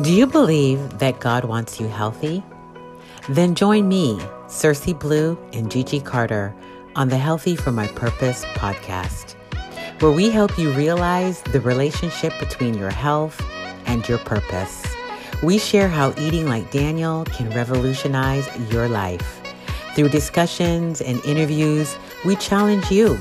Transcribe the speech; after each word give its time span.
Do 0.00 0.10
you 0.10 0.26
believe 0.26 0.98
that 1.00 1.20
God 1.20 1.44
wants 1.44 1.78
you 1.78 1.86
healthy? 1.86 2.42
Then 3.28 3.54
join 3.54 3.88
me, 3.88 4.18
Cersei 4.46 4.98
Blue, 4.98 5.38
and 5.52 5.70
Gigi 5.70 6.00
Carter 6.00 6.54
on 6.96 7.10
the 7.10 7.18
Healthy 7.18 7.56
for 7.56 7.72
My 7.72 7.86
Purpose 7.88 8.42
podcast, 8.54 9.34
where 10.00 10.10
we 10.10 10.30
help 10.30 10.58
you 10.58 10.72
realize 10.72 11.42
the 11.42 11.60
relationship 11.60 12.32
between 12.40 12.72
your 12.72 12.90
health 12.90 13.38
and 13.84 14.08
your 14.08 14.16
purpose. 14.16 14.82
We 15.42 15.58
share 15.58 15.88
how 15.88 16.14
eating 16.16 16.48
like 16.48 16.70
Daniel 16.70 17.26
can 17.26 17.50
revolutionize 17.50 18.48
your 18.72 18.88
life. 18.88 19.42
Through 19.94 20.08
discussions 20.08 21.02
and 21.02 21.22
interviews, 21.26 21.98
we 22.24 22.36
challenge 22.36 22.90
you 22.90 23.18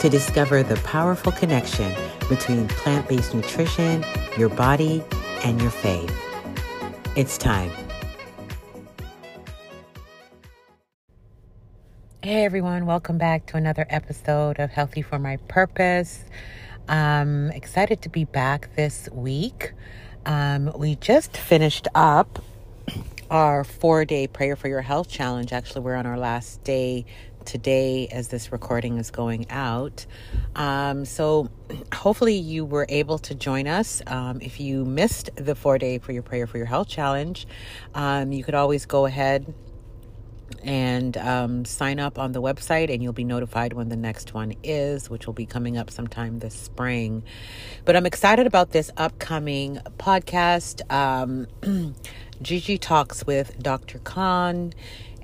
to 0.00 0.08
discover 0.08 0.62
the 0.62 0.76
powerful 0.76 1.32
connection 1.32 1.94
between 2.30 2.68
plant 2.68 3.06
based 3.06 3.34
nutrition, 3.34 4.02
your 4.38 4.48
body, 4.48 5.04
and 5.46 5.62
your 5.62 5.70
faith. 5.70 6.12
It's 7.14 7.38
time. 7.38 7.70
Hey 12.20 12.44
everyone, 12.44 12.84
welcome 12.84 13.16
back 13.16 13.46
to 13.46 13.56
another 13.56 13.86
episode 13.88 14.58
of 14.58 14.70
Healthy 14.70 15.02
for 15.02 15.20
My 15.20 15.36
Purpose. 15.46 16.24
I'm 16.88 17.52
excited 17.52 18.02
to 18.02 18.08
be 18.08 18.24
back 18.24 18.74
this 18.74 19.08
week. 19.12 19.72
Um, 20.24 20.72
we 20.76 20.96
just 20.96 21.36
finished 21.36 21.86
up 21.94 22.42
our 23.30 23.62
four 23.62 24.04
day 24.04 24.26
prayer 24.26 24.56
for 24.56 24.66
your 24.66 24.82
health 24.82 25.08
challenge. 25.08 25.52
Actually, 25.52 25.82
we're 25.82 25.94
on 25.94 26.06
our 26.06 26.18
last 26.18 26.64
day 26.64 27.04
today 27.46 28.08
as 28.08 28.28
this 28.28 28.52
recording 28.52 28.98
is 28.98 29.10
going 29.10 29.50
out. 29.50 30.04
Um, 30.54 31.04
so 31.04 31.48
hopefully 31.94 32.34
you 32.34 32.64
were 32.64 32.86
able 32.88 33.18
to 33.20 33.34
join 33.34 33.66
us. 33.66 34.02
Um, 34.06 34.40
if 34.40 34.60
you 34.60 34.84
missed 34.84 35.30
the 35.36 35.54
four 35.54 35.78
day 35.78 35.98
for 35.98 36.12
your 36.12 36.22
prayer 36.22 36.46
for 36.46 36.58
your 36.58 36.66
health 36.66 36.88
challenge, 36.88 37.46
um, 37.94 38.32
you 38.32 38.44
could 38.44 38.54
always 38.54 38.86
go 38.86 39.06
ahead 39.06 39.54
and 40.62 41.16
um, 41.16 41.64
sign 41.64 41.98
up 42.00 42.18
on 42.18 42.32
the 42.32 42.42
website 42.42 42.92
and 42.92 43.02
you'll 43.02 43.12
be 43.12 43.24
notified 43.24 43.72
when 43.72 43.88
the 43.88 43.96
next 43.96 44.34
one 44.34 44.54
is 44.62 45.08
which 45.08 45.26
will 45.26 45.34
be 45.34 45.46
coming 45.46 45.76
up 45.76 45.90
sometime 45.90 46.38
this 46.40 46.54
spring 46.54 47.22
but 47.84 47.96
i'm 47.96 48.06
excited 48.06 48.46
about 48.46 48.70
this 48.70 48.90
upcoming 48.96 49.78
podcast 49.98 50.80
um, 50.92 51.46
gigi 52.42 52.78
talks 52.78 53.26
with 53.26 53.60
dr 53.62 53.98
Kahn 54.00 54.72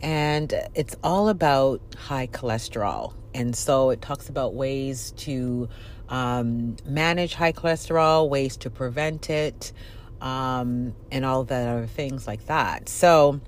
and 0.03 0.53
it's 0.75 0.97
all 1.03 1.29
about 1.29 1.81
high 1.97 2.27
cholesterol. 2.27 3.15
And 3.35 3.57
so 3.57 3.91
it 3.91 4.03
talks 4.03 4.29
about 4.29 4.55
ways 4.55 5.13
to 5.19 5.69
um, 6.09 6.77
manage 6.85 7.35
high 7.35 7.53
cholesterol, 7.53 8.29
ways 8.29 8.57
to 8.59 8.71
prevent 8.71 9.31
it, 9.31 9.73
um, 10.21 10.95
and 11.11 11.25
all 11.25 11.45
the 11.45 11.55
other 11.55 11.87
things 11.87 12.27
like 12.27 12.47
that. 12.47 12.89
So, 12.89 13.41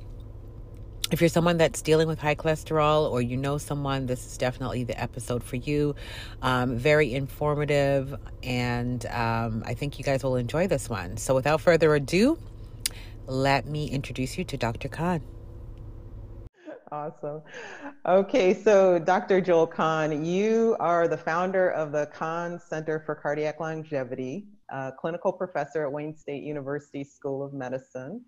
if 1.11 1.21
you're 1.21 1.29
someone 1.29 1.59
that's 1.59 1.83
dealing 1.83 2.09
with 2.09 2.19
high 2.19 2.35
cholesterol 2.35 3.11
or 3.11 3.21
you 3.21 3.37
know 3.37 3.59
someone, 3.59 4.07
this 4.07 4.25
is 4.27 4.39
definitely 4.39 4.85
the 4.85 5.01
episode 5.01 5.45
for 5.45 5.57
you. 5.57 5.95
Um, 6.41 6.77
very 6.79 7.15
informative, 7.15 8.17
and 8.43 9.05
um, 9.07 9.63
I 9.67 9.75
think 9.75 9.99
you 9.99 10.05
guys 10.05 10.25
will 10.25 10.37
enjoy 10.37 10.67
this 10.67 10.89
one. 10.89 11.19
So, 11.19 11.35
without 11.35 11.61
further 11.61 11.95
ado, 11.95 12.39
let 13.27 13.67
me 13.67 13.91
introduce 13.91 14.39
you 14.39 14.45
to 14.45 14.57
Dr. 14.57 14.89
Kahn. 14.89 15.21
Awesome. 16.93 17.43
Okay, 18.07 18.53
so 18.53 18.99
Dr. 18.99 19.41
Joel 19.41 19.67
Kahn, 19.67 20.25
you 20.25 20.77
are 20.81 21.09
the 21.09 21.17
founder 21.17 21.71
of 21.71 21.93
the 21.93 22.07
Kahn 22.07 22.61
Center 22.61 23.03
for 23.07 23.15
Cardiac 23.15 23.59
Longevity, 23.59 24.47
a 24.71 24.93
clinical 24.93 25.33
professor 25.33 25.85
at 25.85 25.93
Wayne 25.93 26.17
State 26.17 26.43
University 26.43 27.03
School 27.03 27.43
of 27.43 27.55
Medicine, 27.55 28.23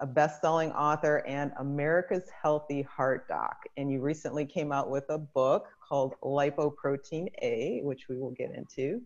a 0.00 0.06
best-selling 0.06 0.72
author, 0.72 1.24
and 1.26 1.52
America's 1.58 2.28
Healthy 2.42 2.82
Heart 2.82 3.28
Doc. 3.28 3.56
And 3.76 3.90
you 3.90 4.00
recently 4.00 4.44
came 4.44 4.72
out 4.72 4.90
with 4.90 5.04
a 5.08 5.18
book 5.18 5.68
called 5.88 6.14
Lipoprotein 6.22 7.28
A, 7.42 7.80
which 7.84 8.08
we 8.08 8.18
will 8.18 8.32
get 8.32 8.52
into. 8.54 9.00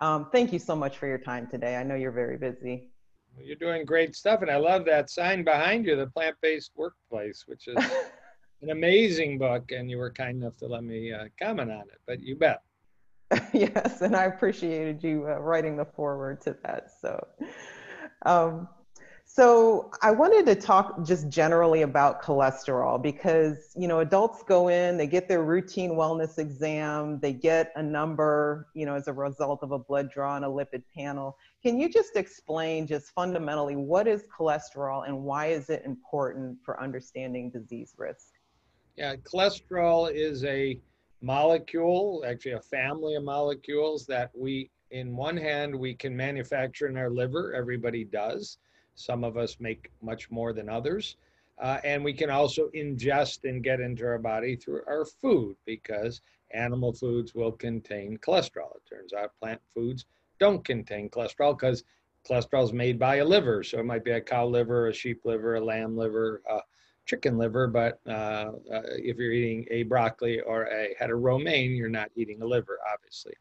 Um, 0.00 0.28
thank 0.32 0.52
you 0.52 0.58
so 0.58 0.76
much 0.76 0.98
for 0.98 1.06
your 1.06 1.18
time 1.18 1.46
today. 1.46 1.76
I 1.76 1.82
know 1.82 1.94
you're 1.94 2.12
very 2.12 2.36
busy. 2.36 2.91
You're 3.40 3.56
doing 3.56 3.84
great 3.84 4.14
stuff, 4.14 4.42
and 4.42 4.50
I 4.50 4.56
love 4.56 4.84
that 4.86 5.10
sign 5.10 5.44
behind 5.44 5.86
you, 5.86 5.96
the 5.96 6.06
plant-based 6.06 6.72
workplace, 6.76 7.44
which 7.46 7.68
is 7.68 7.76
an 8.62 8.70
amazing 8.70 9.38
book. 9.38 9.72
And 9.72 9.90
you 9.90 9.98
were 9.98 10.10
kind 10.10 10.42
enough 10.42 10.56
to 10.58 10.66
let 10.66 10.84
me 10.84 11.12
uh, 11.12 11.24
comment 11.40 11.70
on 11.70 11.82
it, 11.82 12.00
but 12.06 12.20
you 12.20 12.36
bet. 12.36 12.62
yes, 13.52 14.02
and 14.02 14.14
I 14.14 14.24
appreciated 14.24 15.02
you 15.02 15.26
uh, 15.26 15.38
writing 15.38 15.76
the 15.76 15.84
foreword 15.84 16.42
to 16.42 16.56
that. 16.62 16.90
So, 17.00 17.26
um, 18.26 18.68
so 19.34 19.90
I 20.02 20.10
wanted 20.10 20.44
to 20.44 20.54
talk 20.54 21.06
just 21.06 21.30
generally 21.30 21.82
about 21.82 22.22
cholesterol 22.22 23.00
because 23.02 23.72
you 23.74 23.88
know 23.88 24.00
adults 24.00 24.42
go 24.42 24.68
in, 24.68 24.98
they 24.98 25.06
get 25.06 25.26
their 25.26 25.42
routine 25.42 25.92
wellness 25.92 26.38
exam, 26.38 27.18
they 27.18 27.32
get 27.32 27.72
a 27.76 27.82
number, 27.82 28.68
you 28.74 28.84
know, 28.84 28.94
as 28.94 29.08
a 29.08 29.12
result 29.12 29.62
of 29.62 29.72
a 29.72 29.78
blood 29.78 30.10
draw 30.10 30.36
and 30.36 30.44
a 30.44 30.48
lipid 30.48 30.82
panel. 30.94 31.38
Can 31.62 31.80
you 31.80 31.88
just 31.88 32.14
explain 32.14 32.86
just 32.86 33.10
fundamentally 33.12 33.74
what 33.74 34.06
is 34.06 34.24
cholesterol 34.38 35.08
and 35.08 35.18
why 35.22 35.46
is 35.46 35.70
it 35.70 35.82
important 35.86 36.58
for 36.62 36.78
understanding 36.78 37.50
disease 37.50 37.94
risk? 37.96 38.34
Yeah, 38.96 39.16
cholesterol 39.16 40.12
is 40.12 40.44
a 40.44 40.78
molecule, 41.22 42.22
actually 42.26 42.52
a 42.52 42.60
family 42.60 43.14
of 43.14 43.24
molecules 43.24 44.04
that 44.08 44.30
we 44.36 44.70
in 44.90 45.16
one 45.16 45.38
hand 45.38 45.74
we 45.74 45.94
can 45.94 46.14
manufacture 46.14 46.86
in 46.86 46.98
our 46.98 47.08
liver, 47.08 47.54
everybody 47.54 48.04
does 48.04 48.58
some 48.94 49.24
of 49.24 49.36
us 49.36 49.56
make 49.60 49.90
much 50.02 50.30
more 50.30 50.52
than 50.52 50.68
others. 50.68 51.16
Uh, 51.60 51.78
and 51.84 52.02
we 52.02 52.12
can 52.12 52.30
also 52.30 52.68
ingest 52.74 53.48
and 53.48 53.62
get 53.62 53.80
into 53.80 54.04
our 54.04 54.18
body 54.18 54.56
through 54.56 54.82
our 54.86 55.04
food 55.04 55.56
because 55.64 56.20
animal 56.52 56.92
foods 56.92 57.34
will 57.34 57.52
contain 57.52 58.18
cholesterol. 58.18 58.74
It 58.76 58.82
turns 58.88 59.12
out 59.12 59.32
plant 59.40 59.60
foods 59.74 60.06
don't 60.38 60.64
contain 60.64 61.08
cholesterol 61.08 61.56
because 61.56 61.84
cholesterol 62.28 62.64
is 62.64 62.72
made 62.72 62.98
by 62.98 63.16
a 63.16 63.24
liver. 63.24 63.62
So 63.62 63.78
it 63.78 63.86
might 63.86 64.04
be 64.04 64.10
a 64.10 64.20
cow 64.20 64.46
liver, 64.46 64.88
a 64.88 64.92
sheep 64.92 65.20
liver, 65.24 65.54
a 65.54 65.64
lamb 65.64 65.96
liver, 65.96 66.42
a 66.50 66.58
chicken 67.06 67.38
liver. 67.38 67.68
But 67.68 68.00
uh, 68.08 68.10
uh, 68.72 68.82
if 68.96 69.18
you're 69.18 69.32
eating 69.32 69.66
a 69.70 69.84
broccoli 69.84 70.40
or 70.40 70.64
a 70.64 70.94
head 70.98 71.10
of 71.10 71.20
romaine, 71.20 71.72
you're 71.72 71.88
not 71.88 72.10
eating 72.16 72.42
a 72.42 72.46
liver, 72.46 72.78
obviously. 72.92 73.34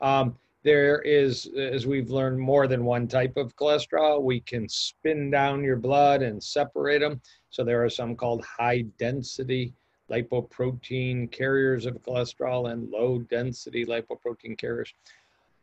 Um, 0.00 0.36
there 0.66 1.00
is, 1.02 1.48
as 1.56 1.86
we've 1.86 2.10
learned, 2.10 2.40
more 2.40 2.66
than 2.66 2.84
one 2.84 3.06
type 3.06 3.36
of 3.36 3.54
cholesterol. 3.54 4.20
We 4.20 4.40
can 4.40 4.68
spin 4.68 5.30
down 5.30 5.62
your 5.62 5.76
blood 5.76 6.22
and 6.22 6.42
separate 6.42 6.98
them. 6.98 7.20
So 7.50 7.62
there 7.62 7.84
are 7.84 7.88
some 7.88 8.16
called 8.16 8.44
high 8.44 8.82
density 8.98 9.72
lipoprotein 10.10 11.30
carriers 11.30 11.86
of 11.86 12.02
cholesterol 12.02 12.72
and 12.72 12.90
low 12.90 13.20
density 13.20 13.86
lipoprotein 13.86 14.58
carriers. 14.58 14.92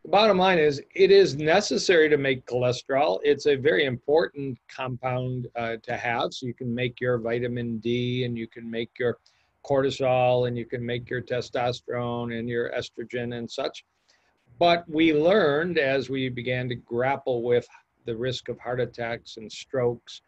The 0.03 0.09
bottom 0.09 0.37
line 0.37 0.57
is 0.57 0.81
it 0.95 1.11
is 1.11 1.35
necessary 1.35 2.07
to 2.07 2.17
make 2.17 2.45
cholesterol. 2.45 3.19
It's 3.23 3.45
a 3.45 3.55
very 3.57 3.83
important 3.83 4.57
compound 4.69 5.47
uh, 5.57 5.75
to 5.83 5.97
have. 5.97 6.33
So 6.33 6.45
you 6.45 6.53
can 6.53 6.73
make 6.73 7.01
your 7.01 7.17
vitamin 7.17 7.79
D 7.79 8.23
and 8.23 8.37
you 8.37 8.47
can 8.47 8.71
make 8.71 8.91
your 8.97 9.17
cortisol 9.65 10.47
and 10.47 10.57
you 10.57 10.65
can 10.65 10.85
make 10.85 11.09
your 11.09 11.21
testosterone 11.21 12.39
and 12.39 12.47
your 12.47 12.71
estrogen 12.71 13.37
and 13.37 13.51
such. 13.51 13.83
But 14.59 14.87
we 14.89 15.13
learned 15.13 15.77
as 15.77 16.09
we 16.09 16.29
began 16.29 16.69
to 16.69 16.75
grapple 16.75 17.41
with 17.41 17.67
the 18.05 18.15
risk 18.15 18.49
of 18.49 18.59
heart 18.59 18.79
attacks 18.79 19.37
and 19.37 19.51
strokes, 19.51 20.21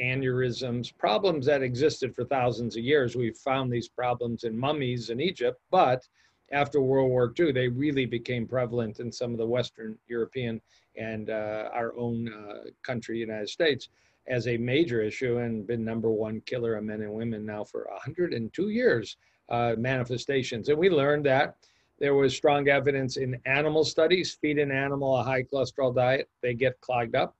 aneurysms, 0.00 0.96
problems 0.96 1.46
that 1.46 1.62
existed 1.62 2.14
for 2.14 2.24
thousands 2.24 2.76
of 2.76 2.84
years. 2.84 3.16
We 3.16 3.30
found 3.32 3.72
these 3.72 3.88
problems 3.88 4.44
in 4.44 4.56
mummies 4.56 5.10
in 5.10 5.20
Egypt, 5.20 5.60
but 5.70 6.06
after 6.52 6.80
World 6.80 7.10
War 7.10 7.32
II, 7.38 7.52
they 7.52 7.68
really 7.68 8.06
became 8.06 8.46
prevalent 8.46 9.00
in 9.00 9.10
some 9.10 9.32
of 9.32 9.38
the 9.38 9.46
Western 9.46 9.98
European 10.06 10.60
and 10.96 11.30
uh, 11.30 11.70
our 11.72 11.96
own 11.96 12.32
uh, 12.32 12.68
country, 12.82 13.18
United 13.18 13.48
States, 13.48 13.88
as 14.28 14.46
a 14.46 14.56
major 14.56 15.02
issue 15.02 15.38
and 15.38 15.66
been 15.66 15.84
number 15.84 16.10
one 16.10 16.40
killer 16.42 16.76
of 16.76 16.84
men 16.84 17.02
and 17.02 17.12
women 17.12 17.44
now 17.44 17.64
for 17.64 17.88
102 17.90 18.68
years 18.68 19.16
uh, 19.48 19.74
manifestations. 19.78 20.68
And 20.68 20.78
we 20.78 20.90
learned 20.90 21.24
that 21.26 21.56
there 22.02 22.16
was 22.16 22.34
strong 22.34 22.68
evidence 22.68 23.16
in 23.16 23.40
animal 23.46 23.84
studies, 23.84 24.34
feed 24.34 24.58
an 24.58 24.72
animal 24.72 25.16
a 25.16 25.22
high 25.22 25.44
cholesterol 25.44 25.94
diet, 25.94 26.28
they 26.42 26.52
get 26.52 26.78
clogged 26.80 27.14
up. 27.14 27.36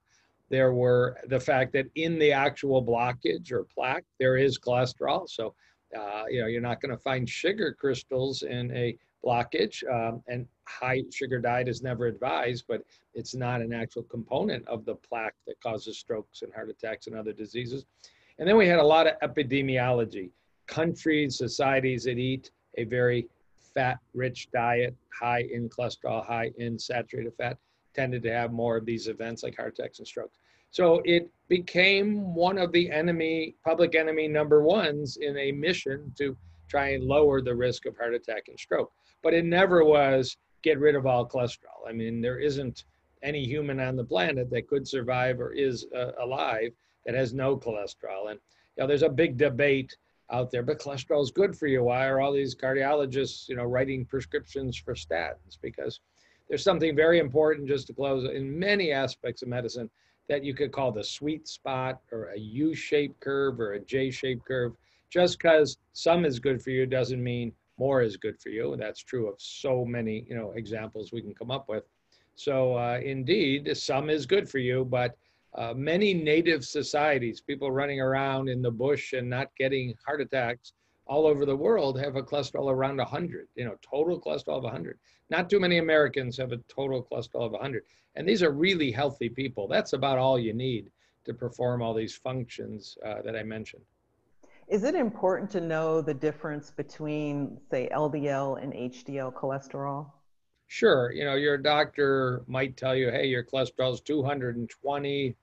There 0.49 0.73
were 0.73 1.17
the 1.27 1.39
fact 1.39 1.73
that 1.73 1.87
in 1.95 2.17
the 2.17 2.31
actual 2.31 2.81
blockage 2.81 3.51
or 3.51 3.65
plaque, 3.65 4.05
there 4.19 4.37
is 4.37 4.57
cholesterol. 4.57 5.27
So, 5.27 5.53
uh, 5.93 6.23
you 6.29 6.39
know, 6.39 6.47
you're 6.47 6.61
not 6.61 6.79
going 6.79 6.91
to 6.91 6.97
find 6.97 7.27
sugar 7.27 7.75
crystals 7.77 8.43
in 8.43 8.71
a 8.71 8.97
blockage. 9.21 9.83
Um, 9.91 10.23
and 10.29 10.47
high 10.65 11.03
sugar 11.11 11.39
diet 11.39 11.67
is 11.67 11.81
never 11.81 12.05
advised, 12.05 12.63
but 12.65 12.85
it's 13.13 13.35
not 13.35 13.59
an 13.59 13.73
actual 13.73 14.03
component 14.03 14.65
of 14.69 14.85
the 14.85 14.95
plaque 14.95 15.35
that 15.45 15.59
causes 15.59 15.97
strokes 15.97 16.41
and 16.41 16.53
heart 16.53 16.69
attacks 16.69 17.07
and 17.07 17.17
other 17.17 17.33
diseases. 17.33 17.83
And 18.39 18.47
then 18.47 18.55
we 18.55 18.69
had 18.69 18.79
a 18.79 18.83
lot 18.83 19.07
of 19.07 19.19
epidemiology, 19.19 20.29
countries, 20.67 21.37
societies 21.37 22.05
that 22.05 22.17
eat 22.17 22.51
a 22.77 22.85
very 22.85 23.27
fat 23.73 23.99
rich 24.13 24.49
diet, 24.51 24.95
high 25.17 25.47
in 25.51 25.69
cholesterol, 25.69 26.25
high 26.25 26.51
in 26.57 26.77
saturated 26.77 27.33
fat, 27.37 27.57
tended 27.93 28.23
to 28.23 28.31
have 28.31 28.51
more 28.51 28.77
of 28.77 28.85
these 28.85 29.07
events 29.07 29.43
like 29.43 29.55
heart 29.55 29.77
attacks 29.77 29.99
and 29.99 30.07
strokes. 30.07 30.37
So 30.71 31.01
it 31.05 31.29
became 31.49 32.33
one 32.33 32.57
of 32.57 32.71
the 32.71 32.89
enemy, 32.89 33.55
public 33.63 33.93
enemy 33.93 34.27
number 34.27 34.63
ones 34.63 35.17
in 35.17 35.37
a 35.37 35.51
mission 35.51 36.11
to 36.17 36.35
try 36.67 36.89
and 36.89 37.03
lower 37.03 37.41
the 37.41 37.55
risk 37.55 37.85
of 37.85 37.95
heart 37.95 38.15
attack 38.15 38.47
and 38.47 38.59
stroke. 38.59 38.91
But 39.21 39.35
it 39.35 39.45
never 39.45 39.83
was 39.83 40.37
get 40.63 40.79
rid 40.79 40.95
of 40.95 41.05
all 41.05 41.27
cholesterol. 41.27 41.87
I 41.87 41.91
mean, 41.91 42.21
there 42.21 42.39
isn't 42.39 42.85
any 43.21 43.45
human 43.45 43.79
on 43.79 43.95
the 43.95 44.03
planet 44.03 44.49
that 44.49 44.67
could 44.67 44.87
survive 44.87 45.39
or 45.39 45.53
is 45.53 45.85
uh, 45.95 46.11
alive 46.19 46.71
that 47.05 47.13
has 47.15 47.33
no 47.33 47.55
cholesterol. 47.55 48.31
And 48.31 48.39
you 48.75 48.81
know, 48.83 48.87
there's 48.87 49.03
a 49.03 49.09
big 49.09 49.37
debate 49.37 49.95
out 50.31 50.51
there, 50.51 50.63
but 50.63 50.79
cholesterol 50.79 51.21
is 51.21 51.31
good 51.31 51.55
for 51.55 51.67
you. 51.67 51.83
Why 51.83 52.07
are 52.07 52.19
all 52.19 52.33
these 52.33 52.55
cardiologists, 52.55 53.47
you 53.49 53.55
know, 53.55 53.63
writing 53.63 54.05
prescriptions 54.05 54.77
for 54.77 54.93
statins? 54.93 55.57
Because 55.61 55.99
there's 56.49 56.63
something 56.63 56.95
very 56.95 57.19
important 57.19 57.67
just 57.67 57.87
to 57.87 57.93
close 57.93 58.29
in 58.29 58.57
many 58.57 58.91
aspects 58.91 59.41
of 59.41 59.47
medicine 59.47 59.89
that 60.29 60.43
you 60.43 60.53
could 60.53 60.71
call 60.71 60.91
the 60.91 61.03
sweet 61.03 61.47
spot 61.47 62.01
or 62.11 62.25
a 62.25 62.39
U-shaped 62.39 63.19
curve 63.19 63.59
or 63.59 63.73
a 63.73 63.79
J-shaped 63.79 64.45
curve. 64.45 64.73
Just 65.09 65.37
because 65.37 65.77
some 65.91 66.25
is 66.25 66.39
good 66.39 66.61
for 66.61 66.71
you 66.71 66.85
doesn't 66.85 67.23
mean 67.23 67.51
more 67.77 68.01
is 68.01 68.17
good 68.17 68.39
for 68.39 68.49
you. 68.49 68.73
And 68.73 68.81
that's 68.81 69.03
true 69.03 69.27
of 69.27 69.35
so 69.37 69.85
many, 69.85 70.25
you 70.27 70.35
know, 70.35 70.51
examples 70.51 71.11
we 71.11 71.21
can 71.21 71.35
come 71.35 71.51
up 71.51 71.67
with. 71.67 71.83
So 72.35 72.75
uh, 72.75 72.99
indeed, 73.03 73.75
some 73.77 74.09
is 74.09 74.25
good 74.25 74.49
for 74.49 74.57
you, 74.57 74.85
but 74.85 75.15
uh, 75.55 75.73
many 75.75 76.13
native 76.13 76.65
societies, 76.65 77.41
people 77.41 77.71
running 77.71 78.01
around 78.01 78.49
in 78.49 78.61
the 78.61 78.71
bush 78.71 79.13
and 79.13 79.29
not 79.29 79.49
getting 79.57 79.93
heart 80.05 80.21
attacks 80.21 80.73
all 81.05 81.27
over 81.27 81.45
the 81.45 81.55
world 81.55 81.99
have 81.99 82.15
a 82.15 82.23
cholesterol 82.23 82.71
around 82.71 82.97
100, 82.97 83.47
you 83.55 83.65
know, 83.65 83.75
total 83.81 84.19
cholesterol 84.19 84.57
of 84.57 84.63
100. 84.63 84.97
Not 85.29 85.49
too 85.49 85.59
many 85.59 85.77
Americans 85.77 86.37
have 86.37 86.51
a 86.51 86.57
total 86.67 87.03
cholesterol 87.03 87.45
of 87.45 87.51
100. 87.51 87.83
And 88.15 88.27
these 88.27 88.41
are 88.41 88.51
really 88.51 88.91
healthy 88.91 89.29
people. 89.29 89.67
That's 89.67 89.93
about 89.93 90.17
all 90.17 90.39
you 90.39 90.53
need 90.53 90.89
to 91.25 91.33
perform 91.33 91.81
all 91.81 91.93
these 91.93 92.15
functions 92.15 92.97
uh, 93.05 93.21
that 93.23 93.35
I 93.35 93.43
mentioned. 93.43 93.83
Is 94.67 94.83
it 94.83 94.95
important 94.95 95.51
to 95.51 95.61
know 95.61 96.01
the 96.01 96.13
difference 96.13 96.71
between, 96.71 97.57
say, 97.69 97.89
LDL 97.93 98.63
and 98.63 98.73
HDL 98.73 99.33
cholesterol? 99.33 100.09
Sure. 100.67 101.11
You 101.11 101.25
know, 101.25 101.35
your 101.35 101.57
doctor 101.57 102.43
might 102.47 102.77
tell 102.77 102.95
you, 102.95 103.11
hey, 103.11 103.27
your 103.27 103.43
cholesterol 103.43 103.93
is 103.93 104.01
220, 104.01 105.35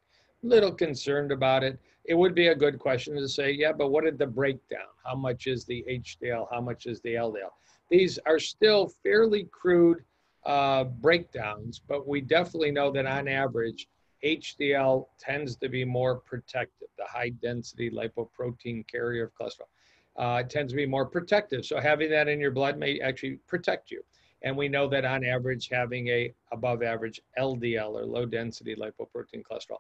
little 0.43 0.73
concerned 0.73 1.33
about 1.33 1.63
it. 1.63 1.79
It 2.05 2.15
would 2.15 2.35
be 2.35 2.49
a 2.49 2.55
good 2.55 2.79
question 2.79 3.15
to 3.17 3.29
say, 3.29 3.53
yeah, 3.53 3.73
but 3.73 3.91
what 3.91 4.07
is 4.07 4.17
the 4.17 4.27
breakdown? 4.27 4.89
How 5.05 5.15
much 5.15 5.47
is 5.47 5.65
the 5.65 5.85
HDL? 5.89 6.47
How 6.51 6.61
much 6.61 6.87
is 6.87 7.01
the 7.03 7.15
LDL? 7.15 7.51
These 7.91 8.19
are 8.27 8.39
still 8.39 8.93
fairly 9.03 9.49
crude 9.53 10.05
uh, 10.47 10.85
breakdowns, 10.85 11.81
but 11.87 12.09
we 12.09 12.21
definitely 12.21 12.71
know 12.71 12.91
that 12.93 13.07
on 13.07 13.29
average, 13.29 13.89
HDL 14.25 15.07
tends 15.19 15.57
to 15.57 15.69
be 15.69 15.85
more 15.85 16.17
protective, 16.17 16.89
the 16.99 17.05
high 17.07 17.31
density 17.43 17.91
lipoprotein 17.91 18.87
carrier 18.87 19.25
of 19.25 19.35
cholesterol. 19.35 19.69
Uh, 20.17 20.43
tends 20.43 20.73
to 20.73 20.77
be 20.77 20.87
more 20.87 21.07
protective. 21.07 21.65
So 21.65 21.81
having 21.81 22.11
that 22.11 22.29
in 22.29 22.41
your 22.41 22.51
blood 22.51 22.79
may 22.79 22.99
actually 23.01 23.39
protect 23.47 23.91
you. 23.91 24.03
And 24.43 24.57
we 24.57 24.69
know 24.69 24.89
that 24.89 25.05
on 25.05 25.25
average, 25.25 25.69
having 25.71 26.09
a 26.09 26.35
above 26.53 26.83
average 26.83 27.21
LDL 27.39 27.95
or 27.95 28.05
low 28.05 28.27
density 28.27 28.75
lipoprotein 28.75 29.43
cholesterol 29.51 29.79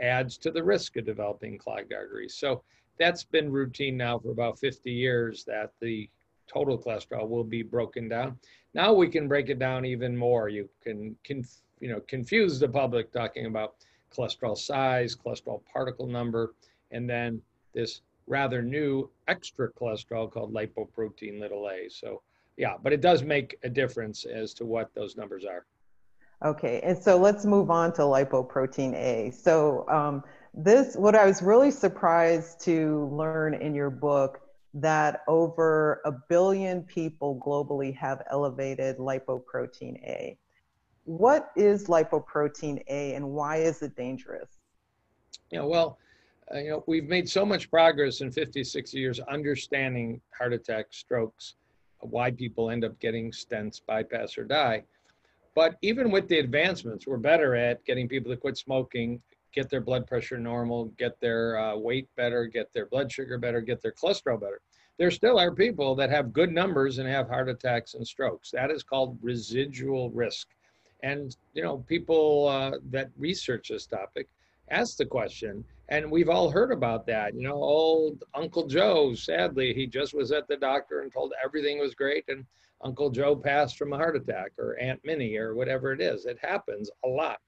adds 0.00 0.36
to 0.38 0.50
the 0.50 0.62
risk 0.62 0.96
of 0.96 1.04
developing 1.04 1.58
clogged 1.58 1.92
arteries. 1.92 2.34
So 2.34 2.62
that's 2.98 3.24
been 3.24 3.50
routine 3.50 3.96
now 3.96 4.18
for 4.18 4.30
about 4.30 4.58
50 4.58 4.90
years 4.90 5.44
that 5.44 5.72
the 5.80 6.08
total 6.46 6.78
cholesterol 6.78 7.28
will 7.28 7.44
be 7.44 7.62
broken 7.62 8.08
down. 8.08 8.38
Now 8.74 8.92
we 8.92 9.08
can 9.08 9.28
break 9.28 9.48
it 9.48 9.58
down 9.58 9.84
even 9.84 10.16
more. 10.16 10.48
You 10.48 10.68
can, 10.82 11.16
can 11.24 11.44
you 11.80 11.88
know, 11.88 12.00
confuse 12.08 12.58
the 12.58 12.68
public 12.68 13.12
talking 13.12 13.46
about 13.46 13.74
cholesterol 14.14 14.56
size, 14.56 15.16
cholesterol 15.16 15.62
particle 15.72 16.06
number, 16.06 16.54
and 16.90 17.08
then 17.08 17.40
this 17.72 18.02
rather 18.26 18.62
new 18.62 19.10
extra 19.28 19.72
cholesterol 19.72 20.30
called 20.30 20.52
lipoprotein 20.52 21.40
little 21.40 21.68
a. 21.68 21.88
So 21.88 22.22
yeah, 22.56 22.74
but 22.82 22.92
it 22.92 23.00
does 23.00 23.22
make 23.22 23.56
a 23.62 23.68
difference 23.68 24.24
as 24.24 24.52
to 24.54 24.66
what 24.66 24.92
those 24.94 25.16
numbers 25.16 25.44
are. 25.44 25.66
Okay, 26.42 26.80
and 26.82 26.96
so 26.96 27.18
let's 27.18 27.44
move 27.44 27.70
on 27.70 27.92
to 27.94 28.02
lipoprotein 28.02 28.94
A. 28.94 29.30
So 29.30 29.86
um, 29.88 30.24
this, 30.54 30.96
what 30.96 31.14
I 31.14 31.26
was 31.26 31.42
really 31.42 31.70
surprised 31.70 32.60
to 32.62 33.10
learn 33.12 33.54
in 33.54 33.74
your 33.74 33.90
book 33.90 34.40
that 34.72 35.22
over 35.28 36.00
a 36.04 36.12
billion 36.12 36.82
people 36.82 37.42
globally 37.44 37.94
have 37.96 38.22
elevated 38.30 38.96
lipoprotein 38.96 40.02
A. 40.04 40.38
What 41.04 41.50
is 41.56 41.88
lipoprotein 41.88 42.82
A 42.88 43.14
and 43.14 43.30
why 43.30 43.56
is 43.56 43.82
it 43.82 43.94
dangerous? 43.96 44.48
Yeah, 45.50 45.62
well, 45.62 45.98
uh, 46.54 46.58
you 46.58 46.70
know, 46.70 46.84
we've 46.86 47.08
made 47.08 47.28
so 47.28 47.44
much 47.44 47.70
progress 47.70 48.20
in 48.22 48.30
50, 48.30 48.64
60 48.64 48.98
years 48.98 49.20
understanding 49.20 50.20
heart 50.36 50.52
attacks, 50.52 50.96
strokes, 50.96 51.56
why 51.98 52.30
people 52.30 52.70
end 52.70 52.84
up 52.84 52.98
getting 52.98 53.30
stents, 53.30 53.80
bypass, 53.86 54.38
or 54.38 54.44
die. 54.44 54.84
But 55.54 55.76
even 55.82 56.10
with 56.10 56.28
the 56.28 56.38
advancements, 56.38 57.06
we're 57.06 57.16
better 57.16 57.54
at 57.54 57.84
getting 57.84 58.08
people 58.08 58.30
to 58.30 58.36
quit 58.36 58.56
smoking, 58.56 59.20
get 59.52 59.68
their 59.68 59.80
blood 59.80 60.06
pressure 60.06 60.38
normal, 60.38 60.86
get 60.96 61.18
their 61.20 61.58
uh, 61.58 61.76
weight 61.76 62.08
better, 62.16 62.46
get 62.46 62.72
their 62.72 62.86
blood 62.86 63.10
sugar 63.10 63.36
better, 63.38 63.60
get 63.60 63.82
their 63.82 63.92
cholesterol 63.92 64.40
better. 64.40 64.60
There 64.98 65.10
still 65.10 65.38
are 65.38 65.52
people 65.52 65.94
that 65.96 66.10
have 66.10 66.32
good 66.32 66.52
numbers 66.52 66.98
and 66.98 67.08
have 67.08 67.28
heart 67.28 67.48
attacks 67.48 67.94
and 67.94 68.06
strokes. 68.06 68.50
That 68.50 68.70
is 68.70 68.82
called 68.82 69.18
residual 69.22 70.10
risk. 70.10 70.48
And, 71.02 71.34
you 71.54 71.62
know, 71.62 71.78
people 71.88 72.46
uh, 72.48 72.78
that 72.90 73.10
research 73.18 73.68
this 73.68 73.86
topic 73.86 74.28
ask 74.70 74.96
the 74.96 75.06
question, 75.06 75.64
and 75.88 76.10
we've 76.10 76.28
all 76.28 76.50
heard 76.50 76.70
about 76.70 77.06
that. 77.06 77.34
You 77.34 77.42
know, 77.42 77.54
old 77.54 78.22
Uncle 78.34 78.66
Joe, 78.66 79.14
sadly, 79.14 79.74
he 79.74 79.86
just 79.86 80.14
was 80.14 80.30
at 80.30 80.46
the 80.46 80.56
doctor 80.56 81.00
and 81.00 81.12
told 81.12 81.32
everything 81.42 81.80
was 81.80 81.94
great, 81.94 82.24
and 82.28 82.44
Uncle 82.82 83.10
Joe 83.10 83.36
passed 83.36 83.76
from 83.76 83.92
a 83.92 83.96
heart 83.96 84.16
attack, 84.16 84.52
or 84.58 84.78
Aunt 84.78 85.00
Minnie, 85.04 85.36
or 85.36 85.54
whatever 85.54 85.92
it 85.92 86.00
is. 86.00 86.26
It 86.26 86.38
happens 86.40 86.90
a 87.04 87.08
lot. 87.08 87.40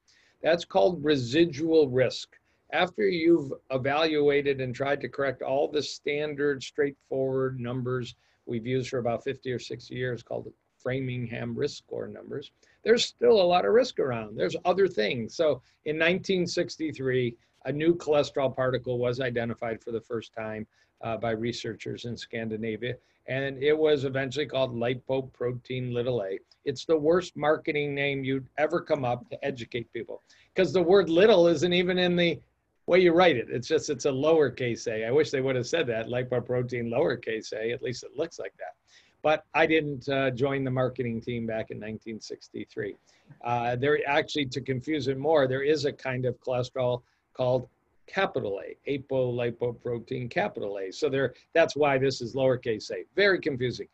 That's 0.42 0.64
called 0.64 1.04
residual 1.04 1.88
risk. 1.88 2.28
After 2.72 3.06
you've 3.06 3.52
evaluated 3.70 4.60
and 4.60 4.74
tried 4.74 5.00
to 5.02 5.08
correct 5.08 5.42
all 5.42 5.68
the 5.68 5.82
standard, 5.82 6.62
straightforward 6.62 7.60
numbers 7.60 8.14
we've 8.46 8.66
used 8.66 8.90
for 8.90 8.98
about 8.98 9.24
50 9.24 9.52
or 9.52 9.58
60 9.58 9.94
years 9.94 10.22
called 10.22 10.46
the 10.46 10.52
Framingham 10.78 11.54
risk 11.54 11.78
score 11.78 12.08
numbers, 12.08 12.50
there's 12.82 13.04
still 13.04 13.40
a 13.40 13.42
lot 13.42 13.64
of 13.64 13.72
risk 13.72 14.00
around. 14.00 14.36
There's 14.36 14.56
other 14.64 14.88
things. 14.88 15.36
So 15.36 15.62
in 15.84 15.96
1963, 15.96 17.36
a 17.64 17.72
new 17.72 17.94
cholesterol 17.94 18.54
particle 18.54 18.98
was 18.98 19.20
identified 19.20 19.82
for 19.82 19.92
the 19.92 20.00
first 20.00 20.32
time 20.32 20.66
uh, 21.02 21.16
by 21.16 21.30
researchers 21.30 22.04
in 22.04 22.16
Scandinavia, 22.16 22.96
and 23.26 23.62
it 23.62 23.76
was 23.76 24.04
eventually 24.04 24.46
called 24.46 24.74
lipoprotein 24.74 25.92
little 25.92 26.22
a. 26.22 26.38
It's 26.64 26.84
the 26.84 26.96
worst 26.96 27.36
marketing 27.36 27.94
name 27.94 28.24
you'd 28.24 28.46
ever 28.58 28.80
come 28.80 29.04
up 29.04 29.28
to 29.30 29.44
educate 29.44 29.92
people 29.92 30.22
because 30.54 30.72
the 30.72 30.82
word 30.82 31.08
little 31.08 31.48
isn't 31.48 31.72
even 31.72 31.98
in 31.98 32.16
the 32.16 32.40
way 32.86 33.00
you 33.00 33.12
write 33.12 33.36
it. 33.36 33.48
It's 33.50 33.68
just, 33.68 33.90
it's 33.90 34.04
a 34.04 34.10
lowercase 34.10 34.86
a. 34.86 35.06
I 35.06 35.10
wish 35.10 35.30
they 35.30 35.40
would 35.40 35.56
have 35.56 35.66
said 35.66 35.86
that, 35.88 36.06
lipoprotein 36.06 36.88
lowercase 36.88 37.52
a, 37.52 37.72
at 37.72 37.82
least 37.82 38.04
it 38.04 38.16
looks 38.16 38.38
like 38.38 38.54
that 38.58 38.74
but 39.22 39.44
I 39.54 39.66
didn't 39.66 40.08
uh, 40.08 40.30
join 40.30 40.64
the 40.64 40.70
marketing 40.70 41.20
team 41.20 41.46
back 41.46 41.70
in 41.70 41.78
1963. 41.78 42.96
Uh, 43.42 43.76
there 43.76 43.98
actually, 44.06 44.46
to 44.46 44.60
confuse 44.60 45.08
it 45.08 45.16
more, 45.16 45.46
there 45.46 45.62
is 45.62 45.84
a 45.84 45.92
kind 45.92 46.26
of 46.26 46.38
cholesterol 46.40 47.02
called 47.32 47.68
capital 48.06 48.60
A, 48.60 48.98
apolipoprotein 48.98 50.30
capital 50.30 50.78
A. 50.78 50.92
So 50.92 51.08
there, 51.08 51.34
that's 51.54 51.76
why 51.76 51.98
this 51.98 52.20
is 52.20 52.34
lowercase 52.34 52.90
a. 52.90 53.04
Very 53.16 53.38
confusing. 53.38 53.88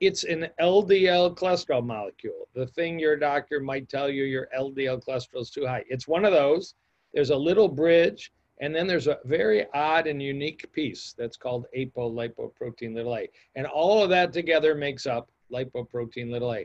It's 0.00 0.24
an 0.24 0.48
LDL 0.60 1.36
cholesterol 1.36 1.84
molecule. 1.84 2.48
The 2.54 2.66
thing 2.66 2.98
your 2.98 3.16
doctor 3.16 3.60
might 3.60 3.88
tell 3.88 4.10
you 4.10 4.24
your 4.24 4.48
LDL 4.56 5.04
cholesterol 5.04 5.42
is 5.42 5.50
too 5.50 5.66
high. 5.66 5.84
It's 5.88 6.08
one 6.08 6.24
of 6.24 6.32
those. 6.32 6.74
There's 7.12 7.30
a 7.30 7.36
little 7.36 7.68
bridge 7.68 8.32
and 8.60 8.74
then 8.74 8.86
there's 8.86 9.08
a 9.08 9.18
very 9.24 9.66
odd 9.74 10.06
and 10.06 10.22
unique 10.22 10.70
piece 10.72 11.14
that's 11.18 11.36
called 11.36 11.66
apolipoprotein 11.76 12.94
little 12.94 13.16
a. 13.16 13.28
And 13.56 13.66
all 13.66 14.02
of 14.02 14.10
that 14.10 14.32
together 14.32 14.74
makes 14.74 15.06
up 15.06 15.28
lipoprotein 15.52 16.30
little 16.30 16.54
a. 16.54 16.64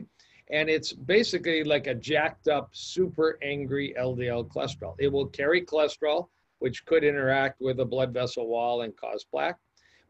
And 0.50 0.68
it's 0.68 0.92
basically 0.92 1.64
like 1.64 1.86
a 1.86 1.94
jacked 1.94 2.48
up, 2.48 2.70
super 2.72 3.38
angry 3.42 3.94
LDL 3.98 4.48
cholesterol. 4.48 4.94
It 4.98 5.08
will 5.08 5.26
carry 5.26 5.62
cholesterol, 5.62 6.28
which 6.60 6.86
could 6.86 7.04
interact 7.04 7.60
with 7.60 7.80
a 7.80 7.84
blood 7.84 8.14
vessel 8.14 8.46
wall 8.46 8.82
and 8.82 8.96
cause 8.96 9.24
plaque. 9.24 9.58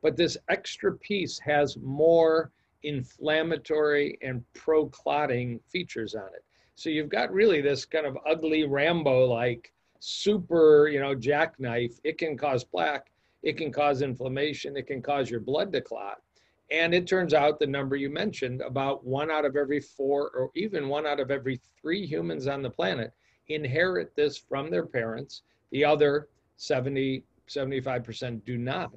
But 0.03 0.17
this 0.17 0.37
extra 0.49 0.97
piece 0.99 1.39
has 1.41 1.77
more 1.79 2.53
inflammatory 2.83 4.19
and 4.23 4.45
pro 4.55 4.87
clotting 4.87 5.61
features 5.69 6.15
on 6.15 6.29
it. 6.29 6.45
So 6.77 6.89
you've 6.89 7.09
got 7.09 7.33
really 7.33 7.61
this 7.61 7.85
kind 7.85 8.07
of 8.07 8.17
ugly 8.27 8.65
Rambo 8.65 9.27
like 9.27 9.73
super, 10.01 10.89
you 10.89 11.01
know, 11.01 11.15
jackknife, 11.15 12.01
it 12.05 12.19
can 12.19 12.37
cause 12.37 12.65
plaque, 12.65 13.11
it 13.43 13.57
can 13.57 13.71
cause 13.71 14.03
inflammation, 14.03 14.77
it 14.77 14.87
can 14.87 15.03
cause 15.03 15.31
your 15.31 15.41
blood 15.41 15.73
to 15.73 15.81
clot. 15.81 16.23
And 16.71 16.95
it 16.95 17.07
turns 17.07 17.35
out 17.35 17.59
the 17.59 17.67
number 17.67 17.97
you 17.97 18.11
mentioned, 18.11 18.61
about 18.61 19.05
one 19.05 19.31
out 19.31 19.45
of 19.45 19.57
every 19.57 19.81
four, 19.81 20.31
or 20.31 20.51
even 20.55 20.89
one 20.89 21.07
out 21.07 21.21
of 21.21 21.31
every 21.31 21.61
three 21.81 22.07
humans 22.07 22.47
on 22.47 22.63
the 22.63 22.71
planet 22.71 23.13
inherit 23.49 24.15
this 24.15 24.39
from 24.39 24.71
their 24.71 24.87
parents. 24.87 25.43
The 25.73 25.85
other 25.85 26.29
70, 26.61 27.25
75% 27.49 28.45
do 28.45 28.59
not. 28.59 28.93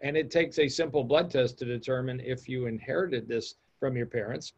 And 0.00 0.16
it 0.16 0.30
takes 0.30 0.58
a 0.58 0.68
simple 0.68 1.04
blood 1.04 1.30
test 1.30 1.58
to 1.58 1.64
determine 1.64 2.20
if 2.20 2.48
you 2.48 2.66
inherited 2.66 3.28
this 3.28 3.56
from 3.78 3.96
your 3.96 4.06
parents. 4.06 4.54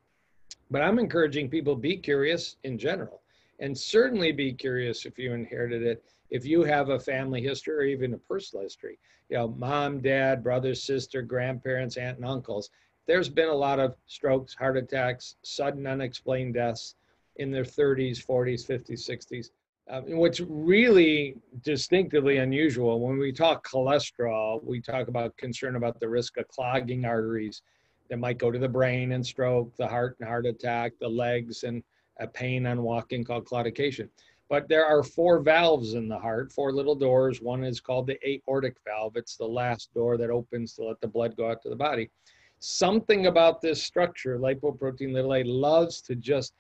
But 0.71 0.83
I'm 0.83 0.99
encouraging 0.99 1.49
people 1.49 1.75
be 1.75 1.97
curious 1.97 2.57
in 2.63 2.79
general 2.79 3.23
and 3.63 3.79
certainly 3.79 4.33
be 4.33 4.53
curious 4.53 5.07
if 5.07 5.19
you 5.19 5.33
inherited 5.33 5.83
it 5.83 6.05
if 6.31 6.45
you 6.45 6.65
have 6.65 6.89
a 6.89 6.99
family 6.99 7.41
history 7.41 7.75
or 7.75 7.83
even 7.83 8.15
a 8.15 8.19
personal 8.19 8.63
history 8.63 8.99
you 9.29 9.37
know 9.37 9.49
mom 9.57 10.01
dad 10.01 10.43
brother 10.43 10.75
sister 10.75 11.23
grandparents 11.23 11.97
aunt 11.97 12.17
and 12.17 12.27
uncles 12.27 12.71
there's 13.07 13.29
been 13.29 13.49
a 13.49 13.55
lot 13.55 13.79
of 13.79 13.95
strokes 14.07 14.55
heart 14.55 14.77
attacks 14.77 15.37
sudden 15.43 15.87
unexplained 15.87 16.55
deaths 16.55 16.97
in 17.37 17.51
their 17.51 17.65
30s 17.65 18.25
40s 18.25 18.67
50s 18.67 19.09
60s 19.09 19.51
uh, 19.91 20.01
what's 20.07 20.41
really 20.41 21.35
distinctively 21.63 22.39
unusual 22.39 23.01
when 23.01 23.19
we 23.19 23.33
talk 23.33 23.67
cholesterol 23.67 24.63
we 24.65 24.81
talk 24.81 25.09
about 25.09 25.37
concern 25.37 25.77
about 25.77 25.99
the 26.01 26.09
risk 26.09 26.37
of 26.37 26.47
clogging 26.49 27.05
arteries 27.05 27.63
that 28.09 28.19
might 28.19 28.39
go 28.39 28.51
to 28.51 28.59
the 28.59 28.69
brain 28.69 29.13
and 29.13 29.27
stroke 29.27 29.75
the 29.77 29.87
heart 29.87 30.17
and 30.21 30.29
heart 30.29 30.47
attack 30.47 30.93
the 31.01 31.09
legs 31.09 31.65
and 31.65 31.83
a 32.21 32.27
pain 32.27 32.67
on 32.67 32.83
walking 32.83 33.25
called 33.25 33.47
claudication. 33.47 34.09
But 34.49 34.69
there 34.69 34.85
are 34.85 35.03
four 35.03 35.41
valves 35.41 35.95
in 35.95 36.09
the 36.09 36.19
heart, 36.19 36.53
four 36.53 36.73
little 36.73 36.95
doors. 36.95 37.41
One 37.41 37.65
is 37.65 37.81
called 37.81 38.07
the 38.07 38.19
aortic 38.29 38.77
valve. 38.85 39.17
It's 39.17 39.37
the 39.37 39.47
last 39.47 39.93
door 39.95 40.19
that 40.19 40.31
opens 40.31 40.75
to 40.75 40.85
let 40.85 41.01
the 41.01 41.09
blood 41.09 41.37
go 41.37 41.51
out 41.51 41.63
to 41.63 41.71
the 41.71 41.77
body. 41.77 42.11
Something 42.59 43.27
about 43.27 43.63
this 43.63 43.83
structure, 43.83 44.39
lipoprotein 44.39 45.13
little 45.13 45.35
a, 45.35 45.43
loves 45.43 46.03
to 46.03 46.15
just 46.15 46.53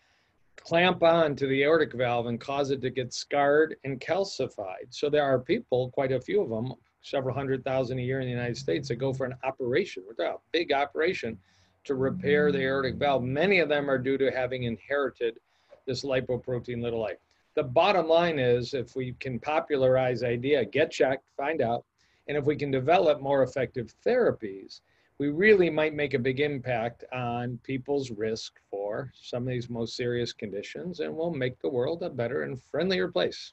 clamp 0.56 1.02
on 1.02 1.34
to 1.36 1.46
the 1.46 1.62
aortic 1.62 1.92
valve 1.92 2.26
and 2.26 2.40
cause 2.40 2.70
it 2.70 2.80
to 2.82 2.90
get 2.90 3.12
scarred 3.12 3.76
and 3.84 4.00
calcified. 4.00 4.86
So 4.90 5.10
there 5.10 5.24
are 5.24 5.38
people, 5.38 5.90
quite 5.90 6.12
a 6.12 6.20
few 6.20 6.40
of 6.40 6.50
them, 6.50 6.72
several 7.02 7.34
hundred 7.34 7.64
thousand 7.64 7.98
a 7.98 8.02
year 8.02 8.20
in 8.20 8.26
the 8.26 8.32
United 8.32 8.56
States, 8.56 8.88
that 8.88 8.96
go 8.96 9.12
for 9.12 9.26
an 9.26 9.34
operation, 9.44 10.04
a 10.18 10.34
big 10.52 10.72
operation, 10.72 11.38
to 11.84 11.94
repair 11.94 12.52
the 12.52 12.62
aortic 12.62 12.96
valve. 12.96 13.24
Many 13.24 13.58
of 13.58 13.68
them 13.68 13.90
are 13.90 13.98
due 13.98 14.18
to 14.18 14.30
having 14.30 14.64
inherited 14.64 15.38
this 15.86 16.04
lipoprotein 16.04 16.80
little. 16.80 17.08
The 17.54 17.62
bottom 17.64 18.08
line 18.08 18.38
is 18.38 18.72
if 18.72 18.94
we 18.94 19.12
can 19.18 19.38
popularize 19.38 20.22
idea, 20.22 20.64
get 20.64 20.90
checked, 20.90 21.24
find 21.36 21.60
out, 21.60 21.84
and 22.28 22.36
if 22.36 22.44
we 22.44 22.56
can 22.56 22.70
develop 22.70 23.20
more 23.20 23.42
effective 23.42 23.92
therapies, 24.06 24.80
we 25.22 25.28
really 25.28 25.70
might 25.70 25.94
make 25.94 26.14
a 26.14 26.18
big 26.18 26.40
impact 26.40 27.04
on 27.12 27.56
people's 27.62 28.10
risk 28.10 28.54
for 28.68 29.12
some 29.14 29.44
of 29.44 29.50
these 29.50 29.70
most 29.70 29.94
serious 29.94 30.32
conditions 30.32 30.98
and 30.98 31.14
we'll 31.14 31.32
make 31.32 31.60
the 31.60 31.68
world 31.68 32.02
a 32.02 32.10
better 32.10 32.42
and 32.42 32.60
friendlier 32.60 33.06
place. 33.06 33.52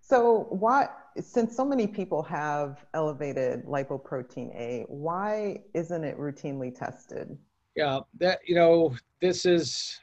So 0.00 0.46
why, 0.50 0.90
since 1.20 1.56
so 1.56 1.64
many 1.64 1.88
people 1.88 2.22
have 2.22 2.86
elevated 2.94 3.64
lipoprotein 3.64 4.54
A, 4.54 4.84
why 4.86 5.62
isn't 5.74 6.04
it 6.04 6.16
routinely 6.16 6.72
tested? 6.72 7.36
Yeah, 7.74 7.98
that, 8.20 8.38
you 8.46 8.54
know, 8.54 8.94
this 9.20 9.44
is 9.44 9.98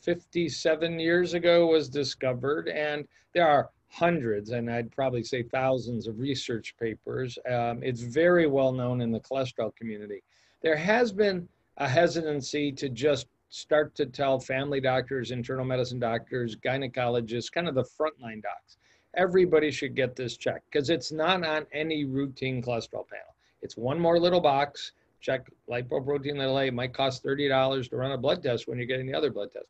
57 0.00 0.98
years 0.98 1.34
ago 1.34 1.68
was 1.68 1.88
discovered 1.88 2.68
and 2.68 3.06
there 3.32 3.46
are 3.46 3.70
hundreds 3.92 4.50
and 4.50 4.70
I'd 4.70 4.90
probably 4.90 5.22
say 5.22 5.42
thousands 5.42 6.06
of 6.06 6.18
research 6.18 6.74
papers. 6.78 7.38
Um, 7.48 7.82
it's 7.82 8.00
very 8.00 8.46
well 8.46 8.72
known 8.72 9.00
in 9.00 9.12
the 9.12 9.20
cholesterol 9.20 9.74
community. 9.76 10.22
There 10.62 10.76
has 10.76 11.12
been 11.12 11.48
a 11.76 11.88
hesitancy 11.88 12.72
to 12.72 12.88
just 12.88 13.26
start 13.50 13.94
to 13.96 14.06
tell 14.06 14.40
family 14.40 14.80
doctors, 14.80 15.30
internal 15.30 15.64
medicine 15.64 15.98
doctors, 15.98 16.56
gynecologists, 16.56 17.52
kind 17.52 17.68
of 17.68 17.74
the 17.74 17.84
frontline 17.84 18.42
docs 18.42 18.78
everybody 19.14 19.70
should 19.70 19.94
get 19.94 20.16
this 20.16 20.36
checked 20.36 20.70
because 20.70 20.90
it's 20.90 21.12
not 21.12 21.44
on 21.44 21.66
any 21.72 22.04
routine 22.04 22.62
cholesterol 22.62 23.08
panel. 23.08 23.34
It's 23.60 23.76
one 23.76 24.00
more 24.00 24.18
little 24.18 24.40
box. 24.40 24.92
Check 25.20 25.48
lipoprotein 25.70 26.36
little 26.36 26.58
a. 26.58 26.66
It 26.66 26.74
might 26.74 26.94
cost 26.94 27.24
$30 27.24 27.90
to 27.90 27.96
run 27.96 28.12
a 28.12 28.18
blood 28.18 28.42
test 28.42 28.66
when 28.66 28.78
you're 28.78 28.86
getting 28.86 29.06
the 29.06 29.14
other 29.14 29.30
blood 29.30 29.52
test. 29.52 29.66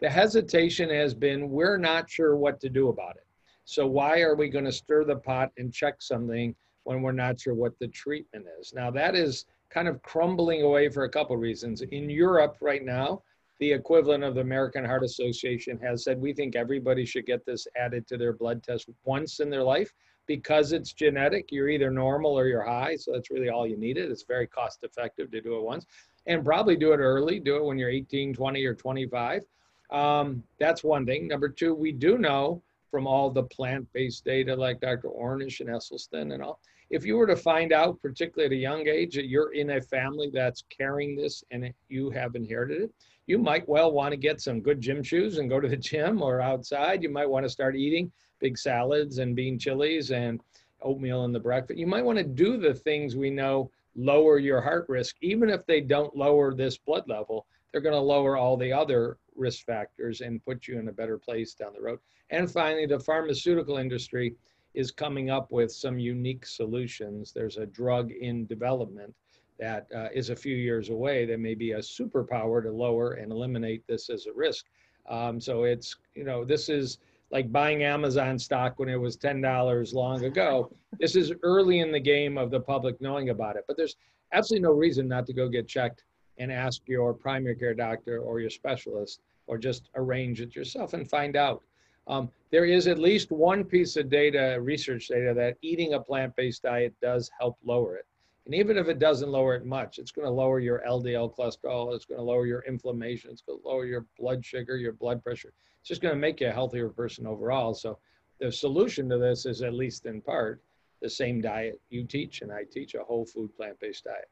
The 0.00 0.10
hesitation 0.10 0.90
has 0.90 1.14
been 1.14 1.48
we're 1.48 1.78
not 1.78 2.10
sure 2.10 2.36
what 2.36 2.60
to 2.60 2.68
do 2.68 2.88
about 2.88 3.16
it. 3.16 3.24
So 3.64 3.86
why 3.86 4.20
are 4.20 4.34
we 4.34 4.48
going 4.48 4.64
to 4.64 4.72
stir 4.72 5.04
the 5.04 5.16
pot 5.16 5.50
and 5.56 5.72
check 5.72 6.02
something 6.02 6.54
when 6.84 7.02
we're 7.02 7.12
not 7.12 7.40
sure 7.40 7.54
what 7.54 7.78
the 7.78 7.88
treatment 7.88 8.46
is? 8.60 8.72
Now 8.74 8.90
that 8.90 9.14
is 9.14 9.46
kind 9.70 9.88
of 9.88 10.02
crumbling 10.02 10.62
away 10.62 10.88
for 10.88 11.04
a 11.04 11.08
couple 11.08 11.34
of 11.34 11.42
reasons. 11.42 11.80
In 11.82 12.10
Europe 12.10 12.56
right 12.60 12.84
now, 12.84 13.22
the 13.58 13.72
equivalent 13.72 14.24
of 14.24 14.34
the 14.34 14.40
American 14.40 14.84
Heart 14.84 15.04
Association 15.04 15.78
has 15.78 16.02
said 16.04 16.20
we 16.20 16.32
think 16.32 16.56
everybody 16.56 17.04
should 17.04 17.26
get 17.26 17.46
this 17.46 17.66
added 17.76 18.06
to 18.08 18.16
their 18.16 18.32
blood 18.32 18.62
test 18.62 18.88
once 19.04 19.40
in 19.40 19.50
their 19.50 19.62
life 19.62 19.92
because 20.26 20.72
it's 20.72 20.92
genetic. 20.92 21.52
You're 21.52 21.68
either 21.68 21.90
normal 21.90 22.36
or 22.36 22.46
you're 22.46 22.64
high, 22.64 22.96
so 22.96 23.12
that's 23.12 23.30
really 23.30 23.50
all 23.50 23.66
you 23.66 23.76
needed. 23.76 24.10
It's 24.10 24.24
very 24.24 24.46
cost 24.46 24.82
effective 24.82 25.30
to 25.30 25.40
do 25.40 25.56
it 25.56 25.62
once 25.62 25.86
and 26.26 26.44
probably 26.44 26.76
do 26.76 26.92
it 26.92 26.98
early. 26.98 27.40
Do 27.40 27.56
it 27.56 27.64
when 27.64 27.78
you're 27.78 27.90
18, 27.90 28.34
20, 28.34 28.64
or 28.64 28.74
25. 28.74 29.44
Um, 29.90 30.42
that's 30.58 30.82
one 30.82 31.04
thing. 31.06 31.28
Number 31.28 31.48
two, 31.48 31.74
we 31.74 31.92
do 31.92 32.18
know 32.18 32.62
from 32.92 33.06
all 33.06 33.30
the 33.30 33.42
plant-based 33.44 34.22
data 34.24 34.54
like 34.54 34.80
Dr. 34.80 35.08
Ornish 35.08 35.60
and 35.60 35.70
Esselstyn 35.70 36.34
and 36.34 36.42
all, 36.42 36.60
if 36.90 37.06
you 37.06 37.16
were 37.16 37.26
to 37.26 37.34
find 37.34 37.72
out, 37.72 38.00
particularly 38.02 38.54
at 38.54 38.58
a 38.58 38.60
young 38.60 38.86
age, 38.86 39.14
that 39.16 39.28
you're 39.28 39.54
in 39.54 39.70
a 39.70 39.80
family 39.80 40.30
that's 40.30 40.62
carrying 40.68 41.16
this 41.16 41.42
and 41.50 41.72
you 41.88 42.10
have 42.10 42.36
inherited 42.36 42.82
it, 42.82 42.92
you 43.26 43.38
might 43.38 43.66
well 43.66 43.92
want 43.92 44.12
to 44.12 44.18
get 44.18 44.42
some 44.42 44.60
good 44.60 44.78
gym 44.78 45.02
shoes 45.02 45.38
and 45.38 45.48
go 45.48 45.58
to 45.58 45.68
the 45.68 45.76
gym 45.76 46.20
or 46.20 46.42
outside. 46.42 47.02
You 47.02 47.08
might 47.08 47.28
want 47.28 47.46
to 47.46 47.50
start 47.50 47.76
eating 47.76 48.12
big 48.40 48.58
salads 48.58 49.18
and 49.18 49.34
bean 49.34 49.58
chilies 49.58 50.10
and 50.10 50.38
oatmeal 50.82 51.24
in 51.24 51.32
the 51.32 51.40
breakfast. 51.40 51.78
You 51.78 51.86
might 51.86 52.04
want 52.04 52.18
to 52.18 52.24
do 52.24 52.58
the 52.58 52.74
things 52.74 53.16
we 53.16 53.30
know 53.30 53.70
lower 53.96 54.38
your 54.38 54.60
heart 54.60 54.84
risk, 54.88 55.16
even 55.22 55.48
if 55.48 55.64
they 55.64 55.80
don't 55.80 56.14
lower 56.14 56.54
this 56.54 56.76
blood 56.76 57.04
level, 57.08 57.46
they're 57.70 57.80
going 57.80 57.94
to 57.94 58.00
lower 58.00 58.36
all 58.36 58.56
the 58.58 58.72
other 58.72 59.16
risk 59.36 59.64
factors 59.66 60.20
and 60.20 60.44
put 60.44 60.66
you 60.66 60.78
in 60.78 60.88
a 60.88 60.92
better 60.92 61.18
place 61.18 61.54
down 61.54 61.72
the 61.74 61.80
road. 61.80 61.98
And 62.30 62.50
finally, 62.50 62.86
the 62.86 63.00
pharmaceutical 63.00 63.78
industry 63.78 64.34
is 64.74 64.90
coming 64.90 65.30
up 65.30 65.50
with 65.50 65.70
some 65.70 65.98
unique 65.98 66.46
solutions. 66.46 67.32
There's 67.32 67.58
a 67.58 67.66
drug 67.66 68.10
in 68.10 68.46
development 68.46 69.14
that 69.58 69.86
uh, 69.94 70.08
is 70.14 70.30
a 70.30 70.36
few 70.36 70.56
years 70.56 70.88
away 70.88 71.26
that 71.26 71.38
may 71.38 71.54
be 71.54 71.72
a 71.72 71.78
superpower 71.78 72.62
to 72.62 72.72
lower 72.72 73.12
and 73.12 73.30
eliminate 73.30 73.86
this 73.86 74.08
as 74.10 74.26
a 74.26 74.32
risk. 74.32 74.66
Um, 75.08 75.40
so 75.40 75.64
it's, 75.64 75.96
you 76.14 76.24
know, 76.24 76.44
this 76.44 76.68
is 76.68 76.98
like 77.30 77.52
buying 77.52 77.82
Amazon 77.82 78.38
stock 78.38 78.78
when 78.78 78.88
it 78.88 79.00
was 79.00 79.16
$10 79.16 79.94
long 79.94 80.24
ago. 80.24 80.70
This 81.00 81.16
is 81.16 81.32
early 81.42 81.80
in 81.80 81.90
the 81.90 81.98
game 81.98 82.36
of 82.36 82.50
the 82.50 82.60
public 82.60 83.00
knowing 83.00 83.30
about 83.30 83.56
it, 83.56 83.64
but 83.66 83.78
there's 83.78 83.96
absolutely 84.32 84.68
no 84.68 84.74
reason 84.74 85.08
not 85.08 85.26
to 85.26 85.32
go 85.32 85.48
get 85.48 85.66
checked 85.66 86.04
and 86.38 86.50
ask 86.50 86.82
your 86.86 87.12
primary 87.14 87.56
care 87.56 87.74
doctor 87.74 88.18
or 88.18 88.40
your 88.40 88.50
specialist 88.50 89.20
or 89.46 89.58
just 89.58 89.90
arrange 89.94 90.40
it 90.40 90.54
yourself 90.54 90.94
and 90.94 91.08
find 91.08 91.36
out. 91.36 91.62
Um, 92.06 92.30
there 92.50 92.64
is 92.64 92.86
at 92.86 92.98
least 92.98 93.30
one 93.30 93.64
piece 93.64 93.96
of 93.96 94.08
data, 94.08 94.58
research 94.60 95.08
data, 95.08 95.32
that 95.34 95.56
eating 95.62 95.94
a 95.94 96.00
plant-based 96.00 96.62
diet 96.62 96.94
does 97.00 97.30
help 97.38 97.56
lower 97.64 97.96
it. 97.96 98.06
And 98.44 98.54
even 98.54 98.76
if 98.76 98.88
it 98.88 98.98
doesn't 98.98 99.30
lower 99.30 99.54
it 99.54 99.64
much, 99.64 99.98
it's 99.98 100.10
going 100.10 100.26
to 100.26 100.32
lower 100.32 100.58
your 100.58 100.82
LDL 100.86 101.36
cholesterol. 101.36 101.94
It's 101.94 102.04
going 102.04 102.18
to 102.18 102.24
lower 102.24 102.44
your 102.44 102.64
inflammation. 102.66 103.30
It's 103.30 103.42
going 103.42 103.60
to 103.60 103.68
lower 103.68 103.84
your 103.84 104.04
blood 104.18 104.44
sugar, 104.44 104.76
your 104.76 104.92
blood 104.92 105.22
pressure. 105.22 105.52
It's 105.78 105.88
just 105.88 106.02
going 106.02 106.14
to 106.14 106.20
make 106.20 106.40
you 106.40 106.48
a 106.48 106.52
healthier 106.52 106.88
person 106.88 107.26
overall. 107.26 107.72
So 107.72 107.98
the 108.40 108.50
solution 108.50 109.08
to 109.10 109.18
this 109.18 109.46
is 109.46 109.62
at 109.62 109.74
least 109.74 110.06
in 110.06 110.20
part 110.20 110.60
the 111.00 111.10
same 111.10 111.40
diet 111.40 111.80
you 111.90 112.04
teach 112.04 112.42
and 112.42 112.52
I 112.52 112.64
teach 112.64 112.94
a 112.94 113.04
whole 113.04 113.24
food 113.24 113.54
plant-based 113.56 114.04
diet. 114.04 114.28